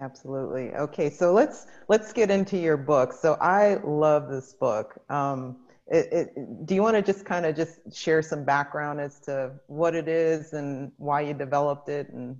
Absolutely. 0.00 0.74
Okay, 0.74 1.10
so 1.10 1.32
let's 1.32 1.66
let's 1.88 2.12
get 2.12 2.30
into 2.30 2.58
your 2.58 2.76
book. 2.76 3.12
So 3.12 3.34
I 3.34 3.74
love 3.84 4.28
this 4.28 4.52
book. 4.52 5.00
Um, 5.08 5.56
it, 5.86 6.12
it, 6.12 6.66
do 6.66 6.74
you 6.74 6.82
want 6.82 6.96
to 6.96 7.02
just 7.02 7.24
kind 7.24 7.44
of 7.46 7.54
just 7.54 7.80
share 7.94 8.22
some 8.22 8.44
background 8.44 9.00
as 9.00 9.20
to 9.20 9.52
what 9.66 9.94
it 9.94 10.08
is 10.08 10.54
and 10.54 10.90
why 10.96 11.20
you 11.20 11.34
developed 11.34 11.88
it 11.88 12.08
and 12.10 12.36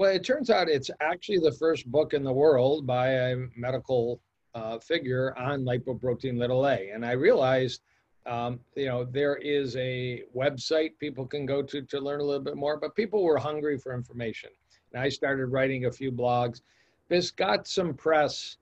well, 0.00 0.12
it 0.12 0.24
turns 0.24 0.48
out 0.48 0.70
it's 0.70 0.90
actually 1.02 1.40
the 1.40 1.52
first 1.52 1.84
book 1.84 2.14
in 2.14 2.24
the 2.24 2.32
world 2.32 2.86
by 2.86 3.08
a 3.08 3.36
medical 3.54 4.22
uh, 4.54 4.78
figure 4.78 5.36
on 5.38 5.60
lipoprotein 5.60 6.38
little 6.38 6.66
a. 6.66 6.88
And 6.88 7.04
I 7.04 7.12
realized, 7.12 7.82
um, 8.24 8.60
you 8.74 8.86
know, 8.86 9.04
there 9.04 9.36
is 9.36 9.76
a 9.76 10.22
website 10.34 10.92
people 10.98 11.26
can 11.26 11.44
go 11.44 11.62
to 11.62 11.82
to 11.82 12.00
learn 12.00 12.20
a 12.20 12.24
little 12.24 12.42
bit 12.42 12.56
more, 12.56 12.78
but 12.78 12.96
people 12.96 13.22
were 13.22 13.36
hungry 13.36 13.76
for 13.76 13.94
information. 13.94 14.48
And 14.94 15.02
I 15.02 15.10
started 15.10 15.48
writing 15.48 15.84
a 15.84 15.92
few 15.92 16.10
blogs. 16.10 16.62
This 17.10 17.30
got 17.30 17.68
some 17.68 17.92
press 17.92 18.56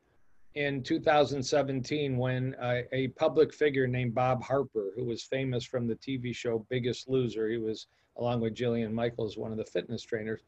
in 0.57 0.83
2017 0.83 2.17
when 2.17 2.57
a 2.61 3.09
public 3.17 3.55
figure 3.55 3.87
named 3.87 4.17
Bob 4.17 4.43
Harper, 4.43 4.91
who 4.97 5.05
was 5.05 5.23
famous 5.23 5.65
from 5.65 5.87
the 5.87 5.95
TV 5.95 6.35
show 6.35 6.67
Biggest 6.69 7.09
Loser, 7.09 7.49
he 7.49 7.59
was 7.59 7.87
along 8.17 8.41
with 8.41 8.57
Jillian 8.57 8.91
Michaels, 8.91 9.39
one 9.39 9.53
of 9.53 9.59
the 9.59 9.65
fitness 9.65 10.03
trainers 10.03 10.41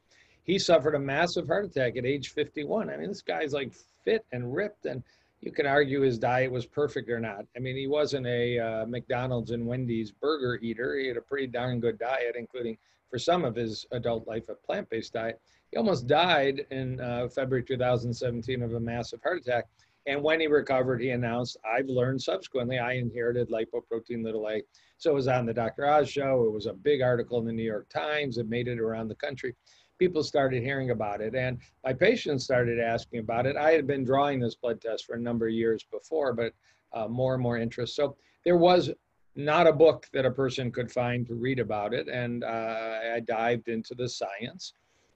he 0.45 0.59
suffered 0.59 0.95
a 0.95 0.99
massive 0.99 1.47
heart 1.47 1.67
attack 1.67 1.97
at 1.97 2.05
age 2.05 2.31
51. 2.31 2.91
I 2.91 2.97
mean, 2.97 3.09
this 3.09 3.23
guy's 3.23 3.53
like 3.53 3.73
fit 4.05 4.25
and 4.33 4.55
ripped, 4.55 4.87
and 4.87 5.03
you 5.41 5.53
can 5.53 5.67
argue 5.67 6.01
his 6.01 6.19
diet 6.19 6.51
was 6.51 6.67
perfect 6.67 7.09
or 7.09 7.21
not. 7.21 7.47
I 7.57 7.61
mean, 7.61 7.77
he 7.77 7.87
wasn't 7.87 8.27
a 8.27 8.59
uh, 8.59 8.87
McDonald's 8.87 9.51
and 9.53 9.67
Wendy's 9.67 10.11
burger 10.11 10.59
eater. 10.63 10.97
He 10.97 11.09
had 11.09 11.17
a 11.17 11.23
pretty 11.23 11.47
darn 11.47 11.81
good 11.81 11.99
diet, 11.99 12.37
including 12.37 12.77
for 13.09 13.19
some 13.19 13.45
of 13.45 13.55
his 13.55 13.87
adult 13.93 14.27
life 14.27 14.49
a 14.49 14.55
plant-based 14.55 15.13
diet. 15.13 15.41
He 15.71 15.77
almost 15.77 16.07
died 16.07 16.67
in 16.71 17.01
uh, 17.01 17.29
February 17.29 17.65
2017 17.65 18.63
of 18.63 18.75
a 18.75 18.81
massive 18.81 19.23
heart 19.23 19.41
attack. 19.41 19.67
And 20.07 20.23
when 20.23 20.41
he 20.41 20.47
recovered, 20.47 21.01
he 21.01 21.11
announced, 21.11 21.59
I've 21.65 21.87
learned 21.87 22.23
subsequently 22.23 22.79
I 22.79 22.95
inherited 22.95 23.51
lipoprotein 23.51 24.25
little 24.25 24.49
a. 24.49 24.63
So 24.99 25.11
it 25.11 25.15
was 25.15 25.29
on 25.29 25.47
the 25.47 25.55
Dr. 25.55 25.87
Oz 25.87 26.11
show. 26.11 26.45
It 26.45 26.53
was 26.53 26.67
a 26.67 26.73
big 26.73 27.03
article 27.03 27.39
in 27.39 27.47
the 27.47 27.53
New 27.53 27.63
York 27.63 27.89
Times. 27.89 28.39
It 28.39 28.49
made 28.49 28.67
it 28.67 28.81
around 28.81 29.09
the 29.09 29.15
country 29.15 29.55
people 30.01 30.25
started 30.25 30.63
hearing 30.63 30.91
about 30.91 31.21
it. 31.21 31.37
And 31.37 31.59
my 31.85 31.93
patients 31.93 32.43
started 32.43 32.81
asking 32.81 33.21
about 33.21 33.47
it. 33.47 33.57
I 33.57 33.71
had 33.71 33.87
been 33.87 34.03
drawing 34.03 34.41
this 34.41 34.57
blood 34.57 34.81
test 34.81 35.05
for 35.05 35.15
a 35.15 35.21
number 35.21 35.47
of 35.47 35.53
years 35.53 35.85
before, 35.93 36.33
but 36.33 36.55
uh, 36.93 37.07
more 37.07 37.35
and 37.35 37.43
more 37.43 37.59
interest. 37.59 37.95
So 37.95 38.17
there 38.45 38.57
was 38.57 38.91
not 39.37 39.69
a 39.69 39.73
book 39.73 40.09
that 40.13 40.25
a 40.25 40.31
person 40.31 40.73
could 40.73 40.91
find 40.91 41.27
to 41.27 41.35
read 41.35 41.61
about 41.61 41.95
it. 41.95 42.09
And 42.09 42.43
uh, 42.43 42.99
I 43.15 43.21
dived 43.21 43.69
into 43.69 43.95
the 43.95 44.09
science. 44.09 44.73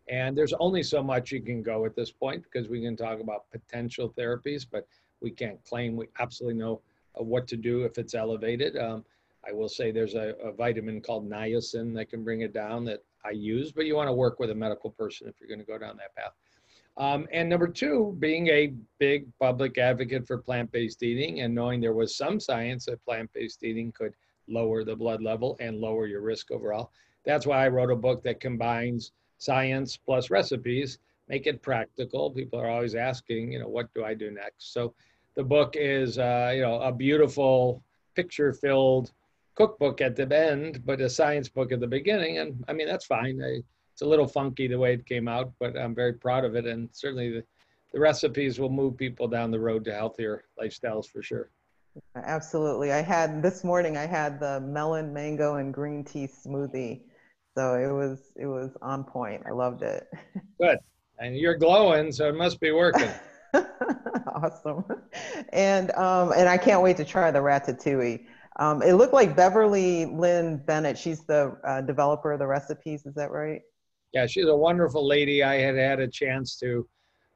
And 0.09 0.37
there's 0.37 0.53
only 0.55 0.83
so 0.83 1.03
much 1.03 1.33
you 1.33 1.41
can 1.41 1.63
go 1.63 1.87
at 1.87 1.97
this 1.97 2.11
point 2.11 2.43
because 2.43 2.69
we 2.69 2.83
can 2.83 2.97
talk 2.97 3.21
about 3.21 3.51
potential 3.51 4.13
therapies, 4.17 4.67
but 4.71 4.87
we 5.21 5.31
can't 5.31 5.63
claim 5.65 5.97
we 5.97 6.07
absolutely 6.19 6.59
know 6.59 6.83
uh, 7.19 7.23
what 7.23 7.47
to 7.49 7.57
do 7.57 7.85
if 7.85 7.97
it's 7.97 8.15
elevated. 8.15 8.77
Um, 8.77 9.05
I 9.47 9.53
will 9.53 9.69
say 9.69 9.91
there's 9.91 10.15
a, 10.15 10.35
a, 10.43 10.53
vitamin 10.53 11.01
called 11.01 11.29
niacin 11.29 11.95
that 11.97 12.11
can 12.11 12.25
bring 12.25 12.43
it 12.43 12.53
down 12.53 12.85
that 12.87 13.01
I 13.25 13.31
use, 13.31 13.73
but 13.73 13.87
you 13.87 13.95
want 13.95 14.09
to 14.09 14.13
work 14.13 14.39
with 14.39 14.51
a 14.51 14.55
medical 14.55 14.91
person 14.91 15.29
if 15.29 15.35
you're 15.39 15.49
going 15.49 15.61
to 15.61 15.67
go 15.67 15.79
down 15.79 15.97
that 15.99 16.15
path. 16.15 16.33
Um, 16.97 17.27
and 17.33 17.49
number 17.49 17.67
two, 17.67 18.17
being 18.21 18.47
a 18.49 18.73
big 18.99 19.27
public 19.41 19.79
advocate 19.79 20.27
for 20.27 20.39
plant 20.39 20.71
based 20.71 21.03
eating 21.03 21.41
and 21.41 21.55
knowing 21.55 21.81
there 21.81 21.93
was 21.93 22.17
some 22.17 22.39
science 22.39 22.87
that 22.87 23.05
plant 23.05 23.31
based 23.33 23.65
eating 23.65 23.93
could 23.93 24.15
lower 24.49 24.85
the 24.85 24.95
blood 24.95 25.23
level 25.23 25.57
and 25.61 25.81
lower 25.81 26.07
your 26.07 26.21
risk 26.21 26.51
overall. 26.51 26.93
That's 27.25 27.47
why 27.47 27.65
I 27.65 27.69
wrote 27.69 27.91
a 27.91 27.97
book 27.97 28.23
that 28.25 28.39
combines 28.39 29.13
science 29.45 29.97
plus 29.97 30.31
recipes, 30.31 30.99
make 31.29 31.47
it 31.47 31.63
practical. 31.63 32.31
People 32.31 32.61
are 32.61 32.71
always 32.71 32.95
asking, 32.95 33.53
you 33.53 33.59
know, 33.59 33.69
what 33.69 33.93
do 33.95 34.05
I 34.05 34.15
do 34.15 34.31
next? 34.31 34.73
So 34.73 34.95
the 35.37 35.45
book 35.45 35.75
is, 35.77 36.19
uh, 36.19 36.53
you 36.55 36.63
know, 36.63 36.81
a 36.81 36.93
beautiful 36.93 37.83
picture 38.15 38.53
filled 38.53 39.13
cookbook 39.55 40.01
at 40.01 40.17
the 40.17 40.27
end, 40.37 40.85
but 40.85 41.01
a 41.01 41.09
science 41.09 41.49
book 41.49 41.73
at 41.73 41.81
the 41.81 41.87
beginning. 41.87 42.39
And 42.39 42.65
I 42.69 42.73
mean, 42.73 42.87
that's 42.87 43.07
fine. 43.07 43.43
I, 43.43 43.63
it's 43.93 44.03
a 44.03 44.07
little 44.07 44.27
funky 44.27 44.67
the 44.67 44.79
way 44.79 44.95
it 44.95 45.07
came 45.07 45.29
out, 45.29 45.53
but 45.61 45.77
I'm 45.77 45.95
very 45.95 46.15
proud 46.15 46.45
of 46.45 46.57
it. 46.57 46.67
And 46.67 46.89
certainly 46.93 47.31
the, 47.31 47.45
the 47.93 48.01
recipes 48.01 48.59
will 48.59 48.71
move 48.71 48.97
people 48.97 49.29
down 49.29 49.53
the 49.53 49.61
road 49.61 49.85
to 49.85 49.95
healthier 49.95 50.45
lifestyles 50.61 51.07
for 51.07 51.23
sure. 51.23 51.51
Absolutely. 52.17 52.91
I 52.91 53.03
had 53.03 53.41
this 53.41 53.63
morning, 53.63 53.97
I 53.97 54.07
had 54.07 54.41
the 54.41 54.61
melon, 54.61 55.13
mango, 55.13 55.57
and 55.57 55.73
green 55.73 56.03
tea 56.03 56.27
smoothie. 56.27 57.03
So 57.55 57.75
it 57.75 57.93
was 57.93 58.33
it 58.37 58.47
was 58.47 58.77
on 58.83 59.05
point. 59.05 59.43
I 59.47 59.53
loved 59.53 59.83
it. 59.83 60.09
Good. 60.61 60.79
And 61.19 61.37
you're 61.37 61.57
glowing, 61.57 62.11
so 62.11 62.29
it 62.29 62.35
must 62.35 62.61
be 62.61 62.73
working. 62.73 63.11
awesome. 64.35 64.85
And 65.53 65.93
um, 65.93 66.33
and 66.37 66.49
I 66.49 66.57
can't 66.59 66.83
wait 66.83 66.97
to 66.97 67.05
try 67.05 67.31
the 67.31 67.39
ratatouille. 67.39 68.27
Um, 68.57 68.83
it 68.83 68.95
looked 68.95 69.13
like 69.13 69.37
Beverly 69.37 70.07
Lynn 70.07 70.59
Bennett. 70.59 70.99
She's 70.99 71.25
the 71.25 71.57
uh, 71.65 71.81
developer 71.81 72.33
of 72.33 72.39
the 72.39 72.47
recipes. 72.47 73.07
Is 73.07 73.15
that 73.15 73.31
right? 73.31 73.63
Yeah, 74.13 74.27
she's 74.27 74.47
a 74.47 74.55
wonderful 74.55 75.07
lady. 75.07 75.43
I 75.43 75.57
had 75.57 75.77
had 75.77 76.01
a 76.01 76.09
chance 76.09 76.57
to 76.59 76.89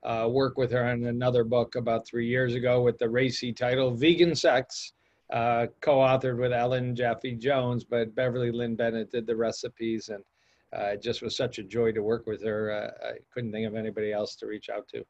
uh, 0.04 0.28
work 0.30 0.56
with 0.56 0.70
her 0.70 0.84
on 0.84 1.04
another 1.04 1.42
book 1.44 1.74
about 1.74 2.06
three 2.06 2.26
years 2.26 2.54
ago 2.54 2.82
with 2.82 2.98
the 2.98 3.08
racy 3.08 3.52
title 3.52 3.90
Vegan 3.90 4.34
Sex, 4.34 4.92
uh, 5.30 5.66
co-authored 5.80 6.38
with 6.38 6.52
Ellen 6.52 6.94
Jaffe 6.94 7.34
Jones. 7.34 7.84
But 7.84 8.14
Beverly 8.14 8.50
Lynn 8.50 8.76
Bennett 8.76 9.10
did 9.10 9.26
the 9.26 9.36
recipes, 9.36 10.08
and 10.08 10.22
uh, 10.76 10.92
it 10.92 11.02
just 11.02 11.22
was 11.22 11.36
such 11.36 11.58
a 11.58 11.62
joy 11.62 11.92
to 11.92 12.02
work 12.02 12.26
with 12.26 12.42
her. 12.44 12.70
Uh, 12.70 13.08
I 13.08 13.12
couldn't 13.32 13.52
think 13.52 13.66
of 13.66 13.74
anybody 13.74 14.12
else 14.12 14.36
to 14.36 14.46
reach 14.46 14.68
out 14.68 14.88
to. 14.88 15.04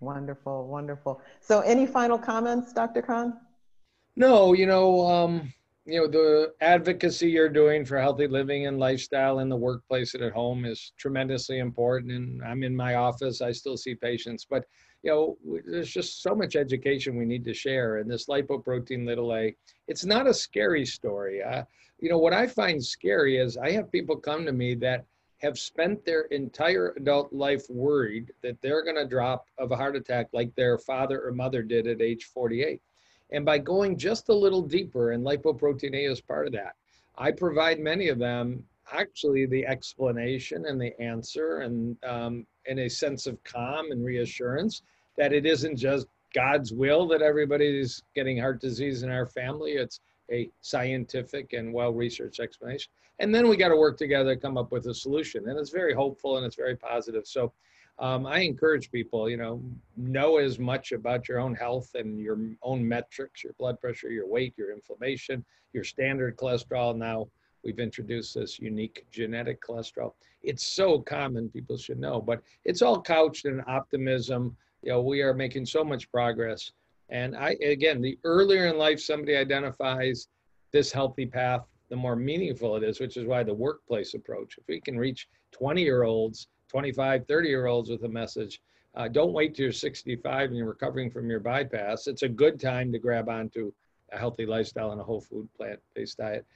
Wonderful, 0.00 0.66
wonderful. 0.66 1.20
So, 1.40 1.60
any 1.60 1.86
final 1.86 2.18
comments, 2.18 2.72
Dr. 2.72 3.02
Kahn? 3.02 3.34
No, 4.16 4.54
you 4.54 4.66
know, 4.66 5.06
um, 5.06 5.52
you 5.86 6.00
know, 6.00 6.06
the 6.06 6.52
advocacy 6.60 7.28
you're 7.28 7.48
doing 7.48 7.84
for 7.84 7.98
healthy 7.98 8.26
living 8.26 8.66
and 8.66 8.78
lifestyle 8.78 9.40
in 9.40 9.48
the 9.48 9.56
workplace 9.56 10.14
and 10.14 10.22
at 10.22 10.32
home 10.32 10.64
is 10.64 10.92
tremendously 10.98 11.58
important. 11.58 12.12
And 12.12 12.42
I'm 12.42 12.62
in 12.62 12.74
my 12.74 12.94
office, 12.94 13.40
I 13.40 13.52
still 13.52 13.76
see 13.76 13.94
patients, 13.94 14.46
but 14.48 14.64
you 15.02 15.10
know, 15.10 15.38
there's 15.66 15.90
just 15.90 16.22
so 16.22 16.34
much 16.34 16.56
education 16.56 17.16
we 17.16 17.24
need 17.24 17.44
to 17.44 17.54
share. 17.54 17.98
And 17.98 18.10
this 18.10 18.26
lipoprotein 18.26 19.06
little 19.06 19.34
a, 19.34 19.54
it's 19.88 20.04
not 20.04 20.26
a 20.26 20.34
scary 20.34 20.84
story. 20.84 21.42
Uh, 21.42 21.64
you 22.00 22.10
know, 22.10 22.18
what 22.18 22.34
I 22.34 22.46
find 22.46 22.84
scary 22.84 23.38
is 23.38 23.56
I 23.56 23.70
have 23.72 23.92
people 23.92 24.16
come 24.16 24.44
to 24.46 24.52
me 24.52 24.74
that 24.76 25.04
have 25.38 25.58
spent 25.58 26.04
their 26.04 26.22
entire 26.24 26.92
adult 26.96 27.32
life 27.32 27.64
worried 27.70 28.30
that 28.42 28.60
they're 28.60 28.84
going 28.84 28.96
to 28.96 29.06
drop 29.06 29.46
of 29.58 29.70
a 29.72 29.76
heart 29.76 29.96
attack 29.96 30.28
like 30.32 30.54
their 30.54 30.76
father 30.76 31.26
or 31.26 31.32
mother 31.32 31.62
did 31.62 31.86
at 31.86 32.02
age 32.02 32.24
48 32.24 32.80
and 33.32 33.44
by 33.44 33.58
going 33.58 33.96
just 33.96 34.28
a 34.28 34.34
little 34.34 34.62
deeper, 34.62 35.12
and 35.12 35.24
lipoprotein 35.24 35.94
A 35.94 36.10
is 36.10 36.20
part 36.20 36.46
of 36.46 36.52
that, 36.52 36.74
I 37.16 37.30
provide 37.30 37.78
many 37.78 38.08
of 38.08 38.18
them 38.18 38.64
actually 38.92 39.46
the 39.46 39.66
explanation 39.66 40.66
and 40.66 40.80
the 40.80 40.98
answer 41.00 41.58
and 41.60 41.96
um, 42.04 42.46
in 42.66 42.80
a 42.80 42.88
sense 42.88 43.26
of 43.26 43.42
calm 43.44 43.90
and 43.90 44.04
reassurance 44.04 44.82
that 45.16 45.32
it 45.32 45.46
isn't 45.46 45.76
just 45.76 46.06
God's 46.34 46.72
will 46.72 47.08
that 47.08 47.22
everybody's 47.22 48.02
getting 48.14 48.38
heart 48.38 48.60
disease 48.60 49.02
in 49.02 49.10
our 49.10 49.26
family. 49.26 49.72
It's 49.72 50.00
a 50.30 50.48
scientific 50.60 51.52
and 51.52 51.72
well 51.72 51.92
researched 51.92 52.40
explanation. 52.40 52.90
And 53.18 53.34
then 53.34 53.48
we 53.48 53.56
got 53.56 53.68
to 53.68 53.76
work 53.76 53.98
together 53.98 54.34
to 54.34 54.40
come 54.40 54.56
up 54.56 54.72
with 54.72 54.86
a 54.86 54.94
solution. 54.94 55.48
And 55.48 55.58
it's 55.58 55.70
very 55.70 55.92
hopeful 55.92 56.36
and 56.36 56.46
it's 56.46 56.56
very 56.56 56.76
positive. 56.76 57.26
So 57.26 57.52
um, 57.98 58.26
I 58.26 58.38
encourage 58.38 58.90
people, 58.90 59.28
you 59.28 59.36
know, 59.36 59.62
know 59.96 60.38
as 60.38 60.58
much 60.58 60.92
about 60.92 61.28
your 61.28 61.38
own 61.38 61.54
health 61.54 61.90
and 61.94 62.18
your 62.18 62.38
own 62.62 62.86
metrics, 62.86 63.44
your 63.44 63.52
blood 63.54 63.78
pressure, 63.78 64.10
your 64.10 64.26
weight, 64.26 64.54
your 64.56 64.72
inflammation, 64.72 65.44
your 65.74 65.84
standard 65.84 66.36
cholesterol. 66.36 66.96
Now 66.96 67.28
we've 67.64 67.78
introduced 67.78 68.34
this 68.34 68.58
unique 68.58 69.06
genetic 69.10 69.60
cholesterol. 69.62 70.12
It's 70.42 70.66
so 70.66 71.00
common, 71.00 71.48
people 71.48 71.76
should 71.76 71.98
know, 71.98 72.20
but 72.20 72.42
it's 72.64 72.82
all 72.82 73.00
couched 73.00 73.44
in 73.44 73.62
optimism. 73.66 74.56
You 74.82 74.92
know, 74.92 75.02
we 75.02 75.22
are 75.22 75.34
making 75.34 75.66
so 75.66 75.84
much 75.84 76.10
progress. 76.10 76.72
And 77.08 77.36
I, 77.36 77.56
again, 77.62 78.00
the 78.00 78.18
earlier 78.24 78.66
in 78.66 78.78
life 78.78 79.00
somebody 79.00 79.36
identifies 79.36 80.28
this 80.72 80.92
healthy 80.92 81.26
path, 81.26 81.62
the 81.88 81.96
more 81.96 82.16
meaningful 82.16 82.76
it 82.76 82.84
is, 82.84 83.00
which 83.00 83.16
is 83.16 83.26
why 83.26 83.42
the 83.42 83.52
workplace 83.52 84.14
approach. 84.14 84.56
If 84.58 84.64
we 84.68 84.80
can 84.80 84.96
reach 84.96 85.28
20 85.52 85.82
year 85.82 86.04
olds 86.04 86.46
25, 86.70 87.26
30 87.26 87.48
year 87.48 87.66
olds 87.66 87.90
with 87.90 88.04
a 88.04 88.08
message. 88.08 88.62
Uh, 88.94 89.08
don't 89.08 89.32
wait 89.32 89.54
till 89.54 89.64
you're 89.64 89.72
65 89.72 90.48
and 90.48 90.56
you're 90.56 90.66
recovering 90.66 91.10
from 91.10 91.28
your 91.28 91.40
bypass. 91.40 92.06
It's 92.06 92.22
a 92.22 92.28
good 92.28 92.60
time 92.60 92.92
to 92.92 92.98
grab 92.98 93.28
onto 93.28 93.72
a 94.12 94.18
healthy 94.18 94.46
lifestyle 94.46 94.92
and 94.92 95.00
a 95.00 95.04
whole 95.04 95.20
food 95.20 95.48
plant 95.56 95.80
based 95.94 96.18
diet. 96.18 96.46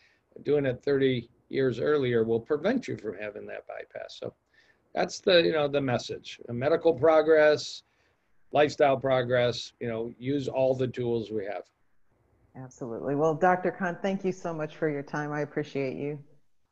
Doing 0.42 0.66
it 0.66 0.82
30 0.82 1.28
years 1.48 1.78
earlier 1.78 2.24
will 2.24 2.40
prevent 2.40 2.88
you 2.88 2.96
from 2.96 3.16
having 3.18 3.46
that 3.46 3.66
bypass. 3.66 4.18
So 4.18 4.34
that's 4.94 5.20
the, 5.20 5.42
you 5.42 5.52
know, 5.52 5.68
the 5.68 5.80
message. 5.80 6.40
Medical 6.48 6.94
progress, 6.94 7.82
lifestyle 8.52 8.96
progress, 8.96 9.72
you 9.80 9.88
know, 9.88 10.12
use 10.18 10.48
all 10.48 10.74
the 10.74 10.88
tools 10.88 11.30
we 11.30 11.44
have. 11.44 11.62
Absolutely. 12.56 13.14
Well, 13.16 13.34
Dr. 13.34 13.72
Kahn, 13.72 13.98
thank 14.00 14.24
you 14.24 14.32
so 14.32 14.54
much 14.54 14.76
for 14.76 14.88
your 14.88 15.02
time. 15.02 15.32
I 15.32 15.40
appreciate 15.40 15.96
you. 15.96 16.18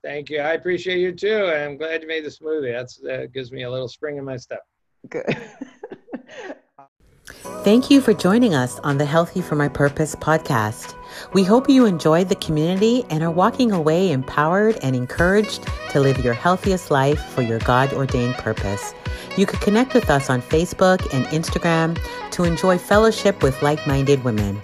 Thank 0.05 0.31
you. 0.31 0.41
I 0.41 0.53
appreciate 0.53 0.99
you 0.99 1.13
too. 1.13 1.47
I'm 1.47 1.77
glad 1.77 2.03
you 2.03 2.09
made 2.09 2.25
the 2.25 2.29
smoothie. 2.29 2.73
That's 2.73 2.97
that 2.99 3.33
gives 3.33 3.53
me 3.53 3.63
a 3.63 3.71
little 3.71 3.89
spring 3.89 4.17
in 4.17 4.25
my 4.25 4.37
step. 4.37 4.63
Good. 5.09 5.25
Thank 7.43 7.91
you 7.91 8.01
for 8.01 8.15
joining 8.15 8.55
us 8.55 8.79
on 8.81 8.99
the 8.99 9.05
Healthy 9.05 9.41
for 9.41 9.57
My 9.57 9.67
Purpose 9.67 10.15
podcast. 10.15 10.95
We 11.33 11.43
hope 11.43 11.69
you 11.69 11.87
enjoyed 11.87 12.29
the 12.29 12.37
community 12.37 13.05
and 13.11 13.21
are 13.21 13.33
walking 13.33 13.73
away 13.73 14.13
empowered 14.13 14.79
and 14.81 14.95
encouraged 14.95 15.69
to 15.91 15.99
live 15.99 16.25
your 16.25 16.35
healthiest 16.35 16.93
life 16.93 17.21
for 17.21 17.43
your 17.43 17.59
God 17.59 17.93
ordained 17.95 18.35
purpose. 18.35 18.95
You 19.37 19.47
could 19.47 19.61
connect 19.61 19.93
with 19.93 20.09
us 20.09 20.31
on 20.31 20.41
Facebook 20.41 21.01
and 21.13 21.27
Instagram 21.27 21.99
to 22.31 22.45
enjoy 22.45 22.79
fellowship 22.79 23.43
with 23.43 23.61
like 23.61 23.85
minded 23.89 24.23
women. 24.23 24.63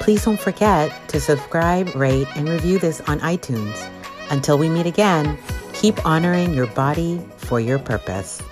Please 0.00 0.24
don't 0.24 0.40
forget 0.40 0.92
to 1.10 1.20
subscribe, 1.20 1.94
rate, 1.94 2.28
and 2.36 2.48
review 2.48 2.78
this 2.78 3.02
on 3.02 3.20
iTunes. 3.20 3.86
Until 4.30 4.56
we 4.56 4.70
meet 4.70 4.86
again, 4.86 5.36
keep 5.74 6.04
honoring 6.06 6.54
your 6.54 6.68
body 6.68 7.20
for 7.36 7.60
your 7.60 7.78
purpose. 7.78 8.42